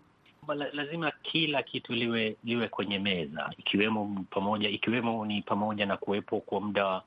Lazima 0.73 1.11
kila 1.21 1.63
kitu 1.63 1.93
liwe 1.93 2.35
liwe 2.43 2.67
kwenye 2.67 2.99
meza, 2.99 3.53
ikiwemo 3.57 4.25
pamoja 4.29 4.69
ikiwemo 4.69 5.25
ni 5.25 5.41
pamoja 5.41 5.85
na 5.85 5.97
kuwepo 5.97 6.39
kwa 6.39 6.61
muda 6.61 7.01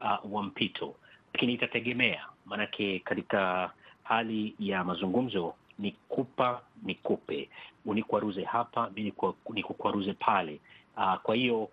uh, 0.00 0.32
wa 0.34 0.42
mpito, 0.42 0.94
lakini 1.34 1.52
itategemea, 1.54 2.26
maanake 2.46 2.98
katika 2.98 3.70
hali 4.02 4.54
ya 4.58 4.84
mazungumzo 4.84 5.54
ni 5.78 5.96
kupa 6.08 6.60
ni 6.82 6.94
kupe, 6.94 7.48
unikwaruze 7.86 8.44
hapa, 8.44 8.90
mi 8.96 9.12
nikukwaruze 9.54 10.12
pale. 10.12 10.60
Uh, 10.96 11.14
kwa 11.22 11.34
hiyo 11.34 11.68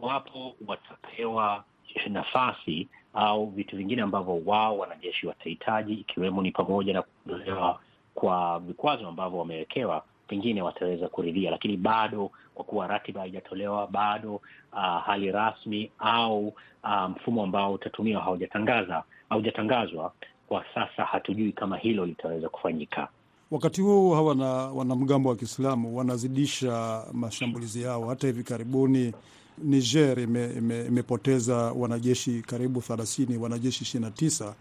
wapo 0.00 0.54
watapewa 0.66 1.64
nafasi 2.10 2.88
au 3.14 3.46
vitu 3.46 3.76
vingine 3.76 4.02
ambavyo 4.02 4.42
wao 4.46 4.78
wanajeshi 4.78 5.26
watahitaji, 5.26 5.92
ikiwemo 5.94 6.42
ni 6.42 6.50
pamoja 6.50 6.92
na 6.92 7.02
kuondolewa 7.02 7.80
kwa 8.14 8.58
vikwazo 8.60 9.08
ambavyo 9.08 9.38
wamewekewa, 9.38 10.02
pengine 10.28 10.62
wataweza 10.62 11.08
kuridhia, 11.08 11.50
lakini 11.50 11.76
bado 11.76 12.30
kwa 12.54 12.64
kuwa 12.64 12.86
ratiba 12.86 13.20
haijatolewa 13.20 13.86
bado, 13.86 14.34
uh, 14.72 15.02
hali 15.06 15.32
rasmi 15.32 15.90
au 15.98 16.48
uh, 16.84 17.10
mfumo 17.10 17.42
ambao 17.42 17.72
utatumiwa 17.72 18.22
haujatangaza 18.22 19.02
haujatangazwa 19.28 20.12
kwa 20.48 20.64
sasa, 20.74 21.04
hatujui 21.04 21.52
kama 21.52 21.76
hilo 21.76 22.06
litaweza 22.06 22.48
kufanyika. 22.48 23.08
Wakati 23.50 23.80
huu 23.82 24.10
hawa 24.14 24.34
na 24.34 24.46
wanamgambo 24.46 25.28
wa 25.28 25.36
Kiislamu 25.36 25.96
wanazidisha 25.96 27.04
mashambulizi 27.12 27.82
yao. 27.82 28.06
Hata 28.08 28.26
hivi 28.26 28.42
karibuni 28.44 29.12
Niger 29.58 30.18
imepoteza 30.20 31.70
ime, 31.72 31.80
wanajeshi 31.82 32.42
karibu 32.46 32.80
thelathini, 32.82 33.38
wanajeshi 33.38 33.84
ishirini 33.84 34.04
na 34.04 34.10
tisa. 34.16 34.54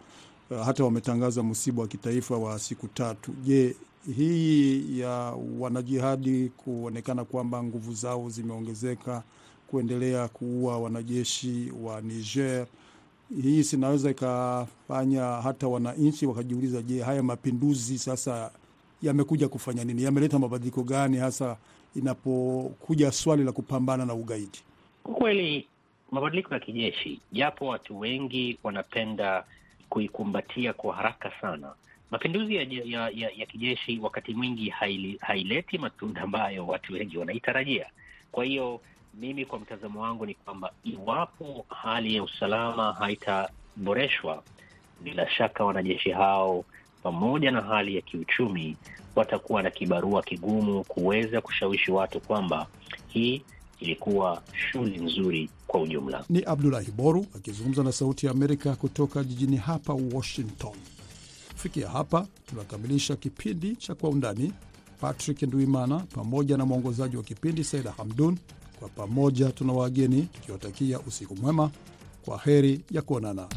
Uh, 0.52 0.62
hata 0.66 0.84
wametangaza 0.84 1.44
msiba 1.44 1.82
wa 1.82 1.88
kitaifa 1.88 2.38
wa 2.38 2.60
siku 2.60 2.88
tatu. 2.88 3.32
Je, 3.44 3.76
hii 4.16 5.00
ya 5.00 5.10
wanajihadi 5.60 6.52
kuonekana 6.58 7.26
kwamba 7.26 7.64
nguvu 7.64 7.94
zao 7.94 8.30
zimeongezeka 8.30 9.24
kuendelea 9.68 10.28
kuua 10.28 10.78
wanajeshi 10.80 11.74
wa 11.84 12.02
Niger, 12.02 12.68
hii 13.42 13.64
sinaweza 13.64 14.10
ikafanya 14.12 15.24
hata 15.26 15.68
wananchi 15.68 16.26
wakajiuliza, 16.26 16.82
je, 16.82 17.02
haya 17.02 17.24
mapinduzi 17.24 17.98
sasa 17.98 18.52
yamekuja 19.02 19.48
kufanya 19.50 19.84
nini? 19.84 20.04
Yameleta 20.04 20.40
mabadiliko 20.40 20.84
gani, 20.84 21.18
hasa 21.18 21.58
inapokuja 21.96 23.12
swali 23.12 23.44
la 23.44 23.52
kupambana 23.52 24.06
na 24.06 24.14
ugaidi? 24.14 24.60
Kwa 25.04 25.14
kweli 25.16 25.68
mabadiliko 26.12 26.54
ya 26.54 26.60
kijeshi, 26.60 27.20
japo 27.32 27.66
watu 27.68 28.00
wengi 28.00 28.58
wanapenda 28.64 29.44
kuikumbatia 29.90 30.74
kwa 30.74 30.96
haraka 30.96 31.32
sana, 31.42 31.74
mapinduzi 32.12 32.56
ya, 32.56 32.62
ya, 32.70 33.10
ya, 33.14 33.30
ya 33.36 33.46
kijeshi 33.46 34.00
wakati 34.00 34.34
mwingi 34.34 34.70
haili, 34.70 35.18
haileti 35.22 35.78
matunda 35.78 36.22
ambayo 36.22 36.68
watu 36.68 36.94
wengi 36.94 37.18
wanaitarajia. 37.18 37.86
Kwa 38.32 38.46
hiyo 38.46 38.82
mimi 39.14 39.46
kwa 39.46 39.60
mtazamo 39.60 40.02
wangu 40.02 40.26
ni 40.26 40.34
kwamba 40.34 40.72
iwapo 40.84 41.66
hali 41.70 42.16
ya 42.16 42.24
usalama 42.24 42.94
haitaboreshwa, 42.94 44.44
bila 45.02 45.30
shaka 45.30 45.66
wanajeshi 45.66 46.12
hao 46.12 46.66
pamoja 47.04 47.52
na 47.52 47.62
hali 47.62 47.96
ya 47.96 48.02
kiuchumi 48.02 48.78
watakuwa 49.16 49.64
na 49.64 49.70
kibarua 49.72 50.22
kigumu 50.24 50.84
kuweza 50.84 51.42
kushawishi 51.42 51.92
watu 51.92 52.20
kwamba 52.20 52.68
hii 53.08 53.42
ilikuwa 53.82 54.42
shughuli 54.72 54.98
nzuri 54.98 55.50
kwa 55.68 55.82
ujumla. 55.82 56.26
Ni 56.30 56.44
Abdulahi 56.44 56.92
Boru 56.92 57.26
akizungumza 57.36 57.84
na 57.84 57.92
Sauti 57.92 58.26
ya 58.26 58.32
Amerika 58.32 58.76
kutoka 58.76 59.24
jijini 59.24 59.58
hapa 59.58 59.94
Washington. 60.14 60.74
Kufikia 61.52 61.90
hapa 61.90 62.28
tunakamilisha 62.50 63.16
kipindi 63.16 63.76
cha 63.76 63.96
Kwa 63.96 64.10
Undani. 64.10 64.54
Patrick 65.02 65.42
Nduimana 65.42 66.00
pamoja 66.00 66.58
na 66.58 66.66
mwongozaji 66.66 67.18
wa 67.18 67.24
kipindi 67.24 67.64
Saida 67.64 67.92
Hamdun, 67.92 68.38
kwa 68.80 68.90
pamoja 68.90 69.50
tuna 69.52 69.74
wageni 69.74 70.22
tukiwatakia 70.22 71.00
usiku 71.00 71.36
mwema. 71.36 71.72
Kwa 72.26 72.38
heri 72.38 72.82
ya 72.92 73.02
kuonana. 73.02 73.48